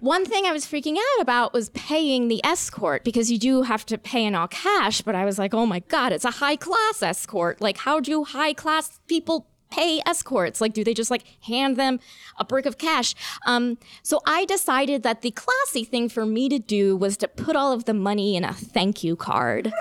one 0.00 0.24
thing 0.24 0.46
I 0.46 0.52
was 0.52 0.64
freaking 0.64 0.96
out 0.96 1.22
about 1.22 1.52
was 1.52 1.68
paying 1.70 2.28
the 2.28 2.44
escort 2.44 3.04
because 3.04 3.30
you 3.30 3.38
do 3.38 3.62
have 3.62 3.84
to 3.86 3.98
pay 3.98 4.24
in 4.24 4.34
all 4.34 4.48
cash. 4.48 5.02
But 5.02 5.14
I 5.14 5.24
was 5.24 5.38
like, 5.38 5.54
oh 5.54 5.66
my 5.66 5.80
God, 5.80 6.12
it's 6.12 6.24
a 6.24 6.30
high 6.30 6.56
class 6.56 7.02
escort. 7.02 7.60
Like, 7.60 7.78
how 7.78 8.00
do 8.00 8.24
high 8.24 8.54
class 8.54 8.98
people 9.06 9.46
pay 9.70 10.00
escorts? 10.06 10.60
Like, 10.60 10.72
do 10.72 10.82
they 10.82 10.94
just 10.94 11.10
like 11.10 11.24
hand 11.42 11.76
them 11.76 12.00
a 12.38 12.44
brick 12.44 12.66
of 12.66 12.78
cash? 12.78 13.14
Um, 13.46 13.78
so 14.02 14.20
I 14.26 14.44
decided 14.46 15.02
that 15.02 15.22
the 15.22 15.30
classy 15.30 15.84
thing 15.84 16.08
for 16.08 16.26
me 16.26 16.48
to 16.48 16.58
do 16.58 16.96
was 16.96 17.16
to 17.18 17.28
put 17.28 17.54
all 17.54 17.72
of 17.72 17.84
the 17.84 17.94
money 17.94 18.36
in 18.36 18.44
a 18.44 18.52
thank 18.52 19.04
you 19.04 19.16
card. 19.16 19.72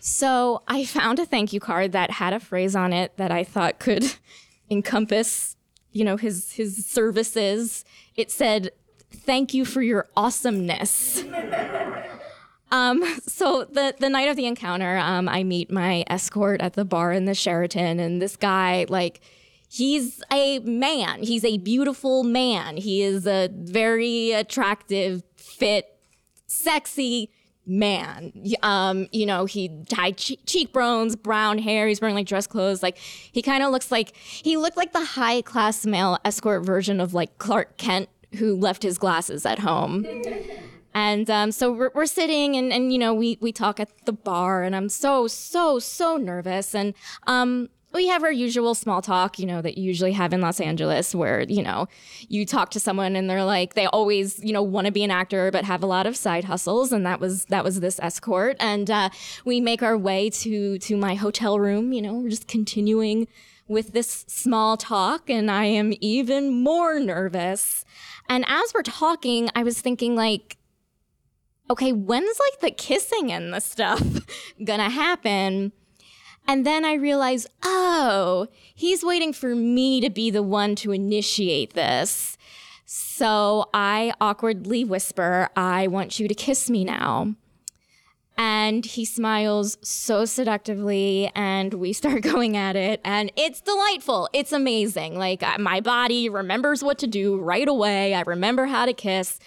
so 0.00 0.62
I 0.68 0.84
found 0.84 1.18
a 1.18 1.24
thank 1.24 1.52
you 1.52 1.60
card 1.60 1.92
that 1.92 2.10
had 2.10 2.32
a 2.32 2.40
phrase 2.40 2.76
on 2.76 2.92
it 2.92 3.16
that 3.16 3.30
I 3.30 3.44
thought 3.44 3.78
could 3.78 4.04
encompass, 4.70 5.56
you 5.92 6.04
know, 6.04 6.16
his 6.16 6.52
his 6.52 6.84
services. 6.84 7.84
It 8.16 8.30
said, 8.30 8.70
"Thank 9.10 9.54
you 9.54 9.64
for 9.64 9.82
your 9.82 10.06
awesomeness." 10.16 11.24
Um, 12.70 13.02
so 13.26 13.64
the 13.64 13.94
the 13.98 14.10
night 14.10 14.28
of 14.28 14.36
the 14.36 14.46
encounter, 14.46 14.98
um, 14.98 15.28
I 15.28 15.42
meet 15.42 15.70
my 15.70 16.04
escort 16.08 16.60
at 16.60 16.74
the 16.74 16.84
bar 16.84 17.12
in 17.12 17.24
the 17.24 17.34
Sheraton, 17.34 17.98
and 17.98 18.20
this 18.20 18.36
guy, 18.36 18.84
like, 18.88 19.20
he's 19.70 20.22
a 20.32 20.58
man. 20.60 21.22
He's 21.22 21.44
a 21.44 21.58
beautiful 21.58 22.24
man. 22.24 22.76
He 22.76 23.02
is 23.02 23.26
a 23.26 23.48
very 23.52 24.32
attractive, 24.32 25.22
fit, 25.36 25.98
sexy 26.46 27.30
man. 27.66 28.32
Um, 28.62 29.08
you 29.12 29.26
know, 29.26 29.44
he 29.44 29.68
dyed 29.68 30.16
che- 30.16 30.38
cheekbones, 30.46 31.16
brown 31.16 31.58
hair. 31.58 31.86
He's 31.86 32.00
wearing 32.00 32.16
like 32.16 32.26
dress 32.26 32.46
clothes. 32.46 32.82
Like 32.82 32.96
he 32.98 33.42
kind 33.42 33.62
of 33.62 33.70
looks 33.72 33.90
like 33.90 34.16
he 34.16 34.56
looked 34.56 34.76
like 34.76 34.92
the 34.92 35.04
high 35.04 35.42
class 35.42 35.84
male 35.84 36.18
escort 36.24 36.64
version 36.64 37.00
of 37.00 37.14
like 37.14 37.38
Clark 37.38 37.76
Kent 37.76 38.08
who 38.36 38.56
left 38.56 38.82
his 38.82 38.98
glasses 38.98 39.46
at 39.46 39.58
home. 39.58 40.06
And 40.94 41.30
um, 41.30 41.52
so 41.52 41.70
we're, 41.70 41.90
we're 41.94 42.06
sitting 42.06 42.56
and, 42.56 42.72
and, 42.72 42.92
you 42.92 42.98
know, 42.98 43.14
we, 43.14 43.38
we 43.40 43.52
talk 43.52 43.78
at 43.78 43.90
the 44.04 44.12
bar 44.12 44.62
and 44.62 44.74
I'm 44.74 44.88
so, 44.88 45.28
so, 45.28 45.78
so 45.78 46.16
nervous. 46.16 46.74
And 46.74 46.94
um, 47.26 47.68
we 47.92 48.08
have 48.08 48.22
our 48.22 48.32
usual 48.32 48.74
small 48.74 49.00
talk, 49.00 49.38
you 49.38 49.46
know, 49.46 49.62
that 49.62 49.78
you 49.78 49.84
usually 49.84 50.12
have 50.12 50.32
in 50.32 50.40
Los 50.40 50.60
Angeles 50.60 51.14
where, 51.14 51.42
you 51.42 51.62
know, 51.62 51.88
you 52.28 52.44
talk 52.44 52.70
to 52.70 52.80
someone 52.80 53.16
and 53.16 53.30
they're 53.30 53.44
like, 53.44 53.74
they 53.74 53.86
always, 53.86 54.42
you 54.42 54.52
know, 54.52 54.62
want 54.62 54.86
to 54.86 54.92
be 54.92 55.04
an 55.04 55.10
actor, 55.10 55.50
but 55.50 55.64
have 55.64 55.82
a 55.82 55.86
lot 55.86 56.06
of 56.06 56.16
side 56.16 56.44
hustles. 56.44 56.92
And 56.92 57.06
that 57.06 57.20
was, 57.20 57.46
that 57.46 57.64
was 57.64 57.80
this 57.80 57.98
escort. 58.00 58.56
And 58.58 58.90
uh, 58.90 59.10
we 59.44 59.60
make 59.60 59.82
our 59.82 59.96
way 59.96 60.30
to, 60.30 60.78
to 60.78 60.96
my 60.96 61.14
hotel 61.14 61.58
room, 61.58 61.92
you 61.92 62.02
know, 62.02 62.14
we're 62.14 62.30
just 62.30 62.48
continuing 62.48 63.28
with 63.68 63.92
this 63.92 64.24
small 64.26 64.76
talk 64.76 65.28
and 65.28 65.50
I 65.50 65.64
am 65.66 65.92
even 66.00 66.62
more 66.62 66.98
nervous. 66.98 67.84
And 68.28 68.44
as 68.48 68.72
we're 68.74 68.82
talking, 68.82 69.50
I 69.54 69.62
was 69.62 69.80
thinking 69.80 70.14
like, 70.14 70.58
okay, 71.70 71.92
when's 71.92 72.38
like 72.38 72.60
the 72.60 72.70
kissing 72.70 73.32
and 73.32 73.52
the 73.52 73.60
stuff 73.60 74.02
gonna 74.64 74.90
happen? 74.90 75.72
And 76.46 76.66
then 76.66 76.84
I 76.84 76.94
realize, 76.94 77.46
oh, 77.62 78.46
he's 78.74 79.04
waiting 79.04 79.34
for 79.34 79.54
me 79.54 80.00
to 80.00 80.08
be 80.08 80.30
the 80.30 80.42
one 80.42 80.74
to 80.76 80.92
initiate 80.92 81.74
this. 81.74 82.38
So 82.86 83.68
I 83.74 84.14
awkwardly 84.18 84.82
whisper, 84.82 85.50
I 85.54 85.88
want 85.88 86.18
you 86.18 86.26
to 86.26 86.34
kiss 86.34 86.70
me 86.70 86.84
now. 86.84 87.34
And 88.38 88.86
he 88.86 89.04
smiles 89.04 89.76
so 89.82 90.24
seductively, 90.24 91.30
and 91.34 91.74
we 91.74 91.92
start 91.92 92.22
going 92.32 92.56
at 92.56 92.76
it. 92.76 93.00
And 93.04 93.30
it's 93.36 93.60
delightful. 93.60 94.28
It's 94.32 94.52
amazing. 94.52 95.18
Like, 95.18 95.42
my 95.58 95.80
body 95.80 96.28
remembers 96.28 96.82
what 96.82 96.98
to 97.00 97.06
do 97.06 97.36
right 97.36 97.68
away. 97.68 98.14
I 98.14 98.22
remember 98.22 98.66
how 98.66 98.86
to 98.86 98.94
kiss 98.94 99.38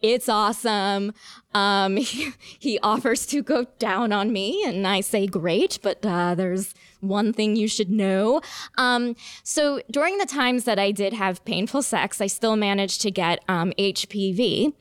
it's 0.00 0.28
awesome. 0.28 1.12
Um, 1.54 1.96
he, 1.96 2.32
he, 2.58 2.78
offers 2.80 3.26
to 3.26 3.42
go 3.42 3.66
down 3.78 4.12
on 4.12 4.32
me, 4.32 4.64
and 4.64 4.86
I 4.86 5.00
say, 5.00 5.26
great, 5.26 5.78
but 5.82 6.04
uh, 6.04 6.34
there's 6.34 6.74
one 7.00 7.32
thing 7.32 7.56
you 7.56 7.68
should 7.68 7.90
know. 7.90 8.40
Um, 8.76 9.16
so 9.42 9.80
during 9.90 10.18
the 10.18 10.26
times 10.26 10.64
that 10.64 10.78
I 10.78 10.92
did 10.92 11.12
have 11.12 11.44
painful 11.44 11.82
sex, 11.82 12.20
I 12.20 12.26
still 12.26 12.56
managed 12.56 13.00
to 13.02 13.10
get 13.10 13.42
um, 13.48 13.72
HPV. 13.78 14.72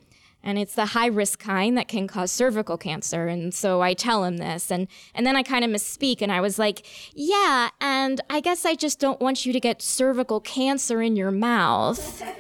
And 0.48 0.58
it's 0.58 0.76
the 0.76 0.86
high 0.86 1.08
risk 1.08 1.40
kind 1.40 1.78
that 1.78 1.90
can 1.90 2.08
cause 2.08 2.32
cervical 2.32 2.78
cancer. 2.78 3.28
And 3.28 3.54
so 3.54 3.82
I 3.82 3.94
tell 3.94 4.24
him 4.24 4.38
this. 4.38 4.72
And, 4.72 4.88
and 5.14 5.28
then 5.28 5.36
I 5.36 5.44
kind 5.44 5.66
of 5.66 5.70
misspeak 5.70 6.22
and 6.22 6.32
I 6.32 6.40
was 6.40 6.58
like, 6.58 6.86
yeah, 7.14 7.70
and 7.82 8.22
I 8.30 8.40
guess 8.40 8.64
I 8.66 8.74
just 8.74 8.98
don't 8.98 9.20
want 9.20 9.46
you 9.46 9.52
to 9.52 9.60
get 9.60 9.82
cervical 9.82 10.40
cancer 10.40 11.02
in 11.02 11.18
your 11.18 11.32
mouth. 11.32 12.24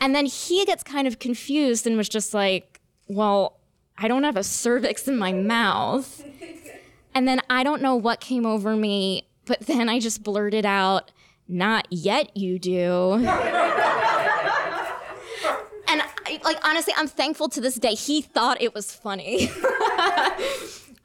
And 0.00 0.14
then 0.14 0.26
he 0.26 0.64
gets 0.64 0.84
kind 0.84 1.08
of 1.08 1.18
confused 1.18 1.84
and 1.84 1.96
was 1.96 2.08
just 2.08 2.32
like, 2.32 2.80
well, 3.08 3.58
I 3.96 4.06
don't 4.06 4.22
have 4.22 4.36
a 4.36 4.44
cervix 4.44 5.08
in 5.08 5.18
my 5.18 5.32
mouth. 5.32 6.24
And 7.16 7.26
then 7.26 7.40
I 7.50 7.64
don't 7.64 7.82
know 7.82 7.96
what 7.96 8.20
came 8.20 8.46
over 8.46 8.76
me, 8.76 9.28
but 9.44 9.60
then 9.62 9.88
I 9.88 9.98
just 9.98 10.22
blurted 10.22 10.64
out, 10.64 11.10
not 11.48 11.88
yet, 11.90 12.36
you 12.36 12.60
do. 12.60 13.26
and 15.88 16.02
I, 16.26 16.40
like 16.44 16.58
honestly, 16.64 16.94
I'm 16.96 17.08
thankful 17.08 17.48
to 17.50 17.60
this 17.60 17.76
day. 17.76 17.94
He 17.94 18.22
thought 18.22 18.60
it 18.60 18.74
was 18.74 18.92
funny. 18.92 19.50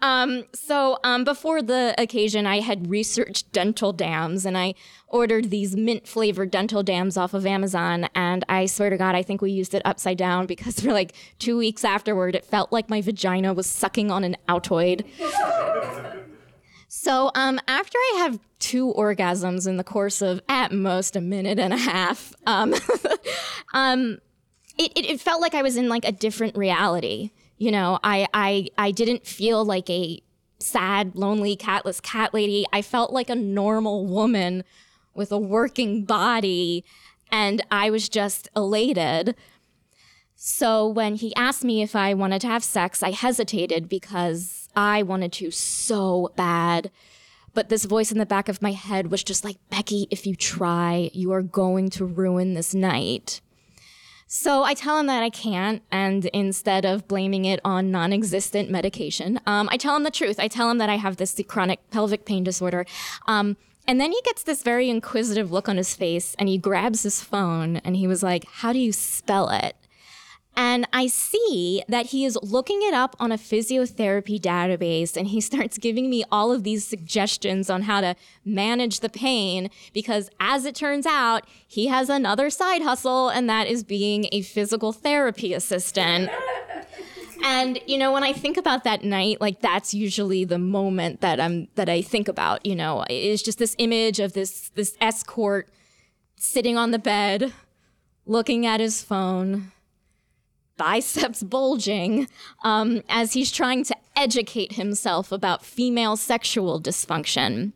Um, 0.03 0.43
so 0.53 0.99
um, 1.05 1.23
before 1.23 1.61
the 1.61 1.95
occasion, 1.97 2.45
I 2.45 2.59
had 2.59 2.89
researched 2.89 3.49
dental 3.53 3.93
dams 3.93 4.45
and 4.45 4.57
I 4.57 4.75
ordered 5.07 5.49
these 5.49 5.77
mint 5.77 6.05
flavored 6.05 6.51
dental 6.51 6.83
dams 6.83 7.15
off 7.15 7.33
of 7.33 7.45
Amazon. 7.45 8.09
And 8.13 8.43
I 8.49 8.65
swear 8.65 8.89
to 8.89 8.97
God, 8.97 9.15
I 9.15 9.23
think 9.23 9.41
we 9.41 9.51
used 9.51 9.73
it 9.73 9.81
upside 9.85 10.17
down 10.17 10.45
because 10.45 10.77
for 10.81 10.91
like 10.91 11.13
two 11.39 11.57
weeks 11.57 11.85
afterward, 11.85 12.35
it 12.35 12.43
felt 12.43 12.73
like 12.73 12.89
my 12.89 13.01
vagina 13.01 13.53
was 13.53 13.65
sucking 13.65 14.11
on 14.11 14.25
an 14.25 14.35
Altoid. 14.49 15.05
So 16.89 17.31
um, 17.33 17.59
after 17.67 17.97
I 17.97 18.17
have 18.19 18.39
two 18.59 18.93
orgasms 18.93 19.67
in 19.67 19.77
the 19.77 19.83
course 19.85 20.21
of 20.21 20.41
at 20.49 20.73
most 20.73 21.15
a 21.15 21.21
minute 21.21 21.59
and 21.59 21.73
a 21.73 21.77
half, 21.77 22.33
um, 22.45 22.75
um, 23.73 24.19
it, 24.77 24.91
it, 24.95 25.05
it, 25.05 25.21
felt 25.21 25.41
like 25.41 25.53
I 25.53 25.61
was 25.61 25.77
in 25.77 25.89
like 25.89 26.05
a 26.05 26.11
different 26.11 26.57
reality. 26.57 27.31
You 27.57 27.71
know, 27.71 27.99
I 28.03 28.27
I 28.33 28.67
I 28.77 28.91
didn't 28.91 29.25
feel 29.25 29.63
like 29.63 29.89
a 29.89 30.21
sad, 30.59 31.15
lonely, 31.15 31.55
catless 31.55 32.01
cat 32.01 32.33
lady. 32.33 32.65
I 32.73 32.81
felt 32.81 33.11
like 33.11 33.29
a 33.29 33.35
normal 33.35 34.05
woman 34.05 34.63
with 35.13 35.31
a 35.31 35.37
working 35.37 36.05
body 36.05 36.83
and 37.31 37.61
I 37.71 37.89
was 37.89 38.09
just 38.09 38.47
elated. 38.55 39.35
So 40.35 40.87
when 40.87 41.15
he 41.15 41.35
asked 41.35 41.63
me 41.63 41.81
if 41.81 41.95
I 41.95 42.13
wanted 42.13 42.41
to 42.41 42.47
have 42.47 42.63
sex, 42.63 43.01
I 43.01 43.11
hesitated 43.11 43.87
because 43.87 44.69
I 44.75 45.03
wanted 45.03 45.31
to 45.33 45.51
so 45.51 46.31
bad. 46.35 46.91
But 47.53 47.69
this 47.69 47.85
voice 47.85 48.11
in 48.11 48.17
the 48.17 48.25
back 48.25 48.49
of 48.49 48.61
my 48.61 48.71
head 48.71 49.11
was 49.11 49.23
just 49.23 49.43
like, 49.43 49.57
Becky, 49.69 50.07
if 50.09 50.25
you 50.25 50.35
try, 50.35 51.11
you 51.13 51.31
are 51.31 51.43
going 51.43 51.89
to 51.91 52.05
ruin 52.05 52.55
this 52.55 52.73
night. 52.73 53.41
So 54.35 54.63
I 54.63 54.73
tell 54.73 54.97
him 54.97 55.05
that 55.05 55.21
I 55.21 55.29
can't, 55.29 55.83
and 55.91 56.25
instead 56.33 56.85
of 56.85 57.07
blaming 57.07 57.45
it 57.45 57.59
on 57.63 57.91
non 57.91 58.11
existent 58.11 58.67
medication, 58.67 59.39
um, 59.45 59.69
I 59.71 59.77
tell 59.77 59.95
him 59.95 60.01
the 60.01 60.09
truth. 60.09 60.39
I 60.39 60.47
tell 60.47 60.71
him 60.71 60.79
that 60.79 60.89
I 60.89 60.95
have 60.95 61.17
this 61.17 61.39
chronic 61.47 61.87
pelvic 61.91 62.25
pain 62.25 62.43
disorder. 62.43 62.87
Um, 63.27 63.57
and 63.87 64.01
then 64.01 64.11
he 64.11 64.19
gets 64.25 64.41
this 64.41 64.63
very 64.63 64.89
inquisitive 64.89 65.51
look 65.51 65.69
on 65.69 65.77
his 65.77 65.95
face, 65.95 66.35
and 66.39 66.49
he 66.49 66.57
grabs 66.57 67.03
his 67.03 67.21
phone 67.21 67.77
and 67.77 67.95
he 67.95 68.07
was 68.07 68.23
like, 68.23 68.45
How 68.45 68.73
do 68.73 68.79
you 68.79 68.91
spell 68.91 69.49
it? 69.49 69.75
And 70.55 70.87
I 70.93 71.07
see 71.07 71.83
that 71.87 72.07
he 72.07 72.25
is 72.25 72.37
looking 72.43 72.81
it 72.83 72.93
up 72.93 73.15
on 73.19 73.31
a 73.31 73.37
physiotherapy 73.37 74.39
database 74.39 75.17
and 75.17 75.27
he 75.27 75.41
starts 75.49 75.77
giving 75.77 76.09
me 76.09 76.23
all 76.31 76.51
of 76.51 76.63
these 76.63 76.85
suggestions 76.85 77.69
on 77.69 77.83
how 77.83 78.01
to 78.01 78.15
manage 78.45 78.99
the 78.99 79.09
pain 79.09 79.69
because, 79.93 80.29
as 80.39 80.65
it 80.65 80.75
turns 80.75 81.05
out, 81.05 81.43
he 81.67 81.87
has 81.87 82.09
another 82.09 82.49
side 82.49 82.81
hustle 82.81 83.29
and 83.29 83.49
that 83.49 83.67
is 83.67 83.83
being 83.83 84.27
a 84.31 84.41
physical 84.41 84.93
therapy 84.93 85.53
assistant. 85.53 86.29
and 87.43 87.79
you 87.85 87.97
know 87.97 88.13
when 88.13 88.23
i 88.23 88.31
think 88.31 88.55
about 88.55 88.85
that 88.85 89.03
night 89.03 89.41
like 89.41 89.59
that's 89.59 89.93
usually 89.93 90.45
the 90.45 90.57
moment 90.57 91.19
that 91.19 91.41
i'm 91.41 91.67
that 91.75 91.89
i 91.89 92.01
think 92.01 92.29
about 92.29 92.65
you 92.65 92.73
know 92.73 93.03
it's 93.09 93.43
just 93.43 93.59
this 93.59 93.75
image 93.79 94.19
of 94.19 94.31
this 94.31 94.69
this 94.75 94.95
escort 95.01 95.67
sitting 96.37 96.77
on 96.77 96.91
the 96.91 96.99
bed 96.99 97.51
looking 98.25 98.65
at 98.65 98.79
his 98.79 99.03
phone 99.03 99.72
biceps 100.77 101.43
bulging 101.43 102.27
um, 102.63 103.03
as 103.09 103.33
he's 103.33 103.51
trying 103.51 103.83
to 103.85 103.95
educate 104.15 104.73
himself 104.73 105.31
about 105.31 105.65
female 105.65 106.15
sexual 106.15 106.81
dysfunction. 106.81 107.73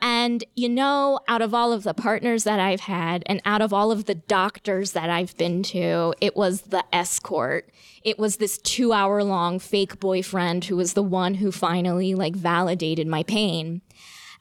And 0.00 0.44
you 0.54 0.68
know, 0.68 1.20
out 1.26 1.40
of 1.40 1.54
all 1.54 1.72
of 1.72 1.82
the 1.82 1.94
partners 1.94 2.44
that 2.44 2.60
I've 2.60 2.80
had 2.80 3.22
and 3.26 3.40
out 3.44 3.62
of 3.62 3.72
all 3.72 3.90
of 3.90 4.04
the 4.04 4.14
doctors 4.14 4.92
that 4.92 5.08
I've 5.08 5.36
been 5.36 5.62
to, 5.64 6.14
it 6.20 6.36
was 6.36 6.62
the 6.62 6.84
escort. 6.94 7.70
It 8.04 8.18
was 8.18 8.36
this 8.36 8.58
two 8.58 8.92
hour 8.92 9.24
long 9.24 9.58
fake 9.58 9.98
boyfriend 9.98 10.66
who 10.66 10.76
was 10.76 10.92
the 10.92 11.02
one 11.02 11.34
who 11.34 11.50
finally 11.50 12.14
like 12.14 12.36
validated 12.36 13.06
my 13.06 13.22
pain. 13.22 13.80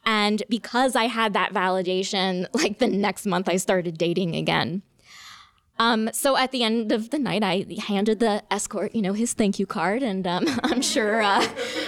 And 0.06 0.44
because 0.50 0.96
I 0.96 1.06
had 1.06 1.34
that 1.34 1.54
validation, 1.54 2.48
like 2.54 2.80
the 2.80 2.88
next 2.88 3.26
month 3.26 3.48
I 3.48 3.56
started 3.58 3.98
dating 3.98 4.36
again. 4.36 4.82
Um, 5.78 6.10
so 6.14 6.38
at 6.38 6.52
the 6.52 6.64
end 6.64 6.92
of 6.92 7.10
the 7.10 7.20
night, 7.20 7.44
I 7.44 7.66
handed 7.88 8.20
the 8.20 8.44
escort, 8.50 8.96
you 8.96 9.02
know, 9.02 9.14
his 9.14 9.34
thank 9.34 9.60
you 9.60 9.66
card, 9.66 10.04
and 10.04 10.26
um, 10.26 10.46
I'm 10.64 10.82
sure 10.82 11.22
uh, 11.22 11.46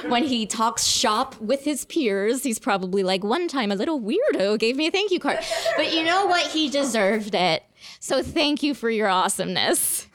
when 0.07 0.23
he 0.23 0.45
talks 0.45 0.83
shop 0.83 1.39
with 1.39 1.63
his 1.63 1.85
peers, 1.85 2.43
he's 2.43 2.59
probably 2.59 3.03
like, 3.03 3.23
"One 3.23 3.47
time, 3.47 3.71
a 3.71 3.75
little 3.75 4.01
weirdo 4.01 4.59
gave 4.59 4.75
me 4.75 4.87
a 4.87 4.91
thank 4.91 5.11
you 5.11 5.19
card," 5.19 5.39
but 5.77 5.93
you 5.93 6.03
know 6.03 6.25
what? 6.25 6.47
He 6.47 6.69
deserved 6.69 7.33
it. 7.33 7.63
So 7.99 8.21
thank 8.21 8.61
you 8.61 8.73
for 8.73 8.89
your 8.89 9.07
awesomeness. 9.07 10.07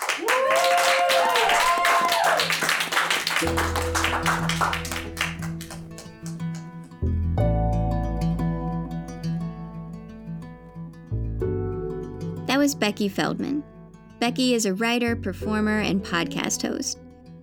Was 12.62 12.76
Becky 12.76 13.08
Feldman. 13.08 13.64
Becky 14.20 14.54
is 14.54 14.66
a 14.66 14.74
writer, 14.74 15.16
performer, 15.16 15.80
and 15.80 16.00
podcast 16.00 16.62
host. 16.62 17.00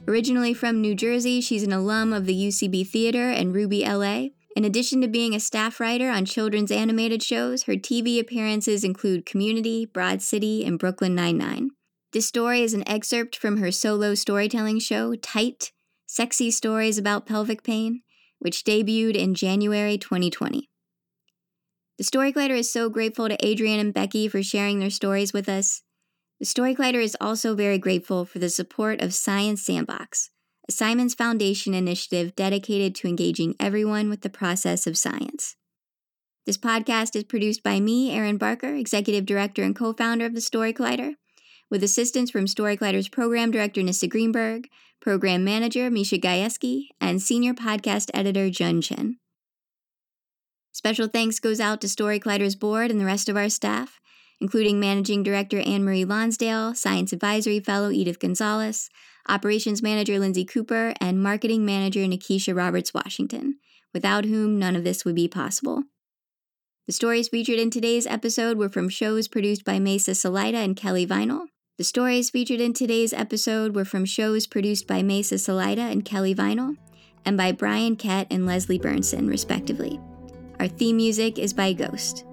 Originally 0.08 0.54
from 0.54 0.80
New 0.80 0.96
Jersey, 0.96 1.42
she's 1.42 1.64
an 1.64 1.74
alum 1.74 2.14
of 2.14 2.26
the 2.26 2.34
UCB 2.34 2.88
Theater 2.88 3.30
and 3.30 3.54
Ruby 3.54 3.84
LA. 3.84 4.28
In 4.56 4.64
addition 4.64 5.02
to 5.02 5.10
being 5.10 5.36
a 5.36 5.40
staff 5.42 5.82
writer 5.82 6.10
on 6.10 6.24
children's 6.24 6.72
animated 6.72 7.22
shows, 7.22 7.64
her 7.64 7.74
TV 7.74 8.18
appearances 8.18 8.86
include 8.86 9.26
Community, 9.26 9.86
Broad 9.86 10.22
City, 10.22 10.64
and 10.64 10.80
Brooklyn 10.80 11.16
Nine-Nine. 11.16 11.72
This 12.14 12.26
story 12.26 12.62
is 12.62 12.74
an 12.74 12.88
excerpt 12.88 13.36
from 13.36 13.58
her 13.58 13.74
solo 13.74 14.16
storytelling 14.16 14.80
show, 14.80 15.16
Tight 15.16 15.74
Sexy 16.06 16.50
Stories 16.50 16.98
About 16.98 17.26
Pelvic 17.26 17.62
Pain, 17.64 18.04
which 18.40 18.64
debuted 18.64 19.16
in 19.16 19.36
January 19.36 19.98
2020. 19.98 20.69
The 22.00 22.06
Story 22.06 22.32
Collider 22.32 22.58
is 22.58 22.72
so 22.72 22.90
grateful 22.90 23.28
to 23.28 23.46
Adrian 23.46 23.78
and 23.78 23.94
Becky 23.94 24.30
for 24.30 24.42
sharing 24.42 24.80
their 24.80 24.90
stories 24.90 25.34
with 25.34 25.50
us. 25.50 25.84
The 26.40 26.46
Story 26.46 26.74
Collider 26.74 27.04
is 27.04 27.18
also 27.20 27.56
very 27.56 27.78
grateful 27.78 28.24
for 28.24 28.40
the 28.40 28.48
support 28.48 29.02
of 29.02 29.14
Science 29.14 29.66
Sandbox, 29.66 30.30
a 30.70 30.72
Simons 30.72 31.14
Foundation 31.14 31.74
initiative 31.74 32.38
dedicated 32.38 32.96
to 32.96 33.10
engaging 33.10 33.54
everyone 33.60 34.10
with 34.10 34.22
the 34.22 34.30
process 34.30 34.88
of 34.88 34.98
science. 34.98 35.58
This 36.46 36.58
podcast 36.58 37.18
is 37.18 37.26
produced 37.26 37.64
by 37.64 37.82
me, 37.82 38.12
Erin 38.16 38.38
Barker, 38.38 38.74
Executive 38.76 39.26
Director 39.26 39.64
and 39.64 39.76
co 39.76 39.92
founder 39.92 40.26
of 40.26 40.34
the 40.36 40.40
Story 40.40 40.72
Collider, 40.72 41.16
with 41.70 41.84
assistance 41.84 42.32
from 42.32 42.48
Story 42.48 42.78
Collider's 42.78 43.10
Program 43.10 43.52
Director 43.52 43.84
Nissa 43.84 44.08
Greenberg, 44.08 44.70
Program 45.02 45.44
Manager 45.44 45.92
Misha 45.92 46.18
Gajewski, 46.18 46.84
and 47.02 47.22
Senior 47.22 47.54
Podcast 47.54 48.10
Editor 48.14 48.50
Jun 48.50 48.80
Chen. 48.80 49.18
Special 50.72 51.08
thanks 51.08 51.40
goes 51.40 51.60
out 51.60 51.82
to 51.82 51.90
Story 51.90 52.20
Collider's 52.20 52.56
board 52.56 52.92
and 52.92 53.00
the 53.00 53.06
rest 53.06 53.28
of 53.30 53.36
our 53.36 53.50
staff, 53.50 54.00
including 54.40 54.80
Managing 54.80 55.24
Director 55.24 55.60
Anne 55.60 55.84
Marie 55.84 56.06
Lonsdale, 56.06 56.74
Science 56.74 57.12
Advisory 57.12 57.60
Fellow 57.60 57.92
Edith 57.92 58.20
Gonzalez, 58.20 58.90
Operations 59.28 59.84
Manager 59.84 60.18
Lindsay 60.20 60.46
Cooper, 60.46 60.94
and 61.00 61.22
Marketing 61.22 61.66
Manager 61.66 62.02
Nikisha 62.02 62.56
Roberts 62.56 62.94
Washington, 62.94 63.60
without 63.94 64.26
whom 64.26 64.58
none 64.58 64.76
of 64.76 64.84
this 64.84 65.04
would 65.04 65.16
be 65.16 65.28
possible. 65.28 65.84
The 66.88 66.94
stories 66.94 67.28
featured 67.28 67.60
in 67.60 67.70
today's 67.70 68.08
episode 68.08 68.58
were 68.58 68.70
from 68.70 68.90
shows 68.90 69.28
produced 69.28 69.64
by 69.64 69.78
Mesa 69.78 70.16
Salida 70.16 70.58
and 70.58 70.76
Kelly 70.76 71.06
Vinyl. 71.06 71.48
The 71.78 71.84
stories 71.84 72.30
featured 72.30 72.60
in 72.60 72.74
today's 72.74 73.14
episode 73.14 73.76
were 73.76 73.86
from 73.86 74.06
shows 74.06 74.48
produced 74.48 74.88
by 74.88 75.04
Mesa 75.04 75.38
Salida 75.38 75.84
and 75.84 76.04
Kelly 76.04 76.34
Vinyl, 76.34 76.76
and 77.26 77.38
by 77.38 77.52
Brian 77.52 77.96
Kett 77.96 78.28
and 78.32 78.46
Leslie 78.46 78.80
Burnson, 78.80 79.30
respectively. 79.30 80.00
Our 80.60 80.68
theme 80.68 80.98
music 80.98 81.40
is 81.40 81.54
by 81.54 81.72
Ghost. 81.72 82.26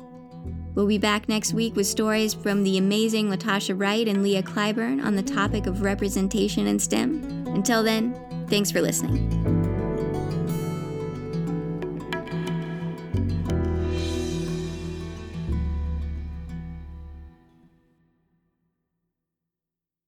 We'll 0.75 0.89
be 0.89 0.99
back 0.99 1.29
next 1.29 1.55
week 1.55 1.77
with 1.77 1.87
stories 1.87 2.35
from 2.35 2.65
the 2.65 2.77
amazing 2.77 3.31
Latasha 3.31 3.79
Wright 3.79 4.07
and 4.09 4.23
Leah 4.23 4.43
Clyburn 4.43 5.03
on 5.05 5.15
the 5.15 5.23
topic 5.23 5.67
of 5.67 5.83
representation 5.83 6.67
in 6.67 6.79
STEM. 6.79 7.47
Until 7.47 7.83
then, 7.83 8.15
thanks 8.49 8.71
for 8.71 8.83
listening. 8.83 9.76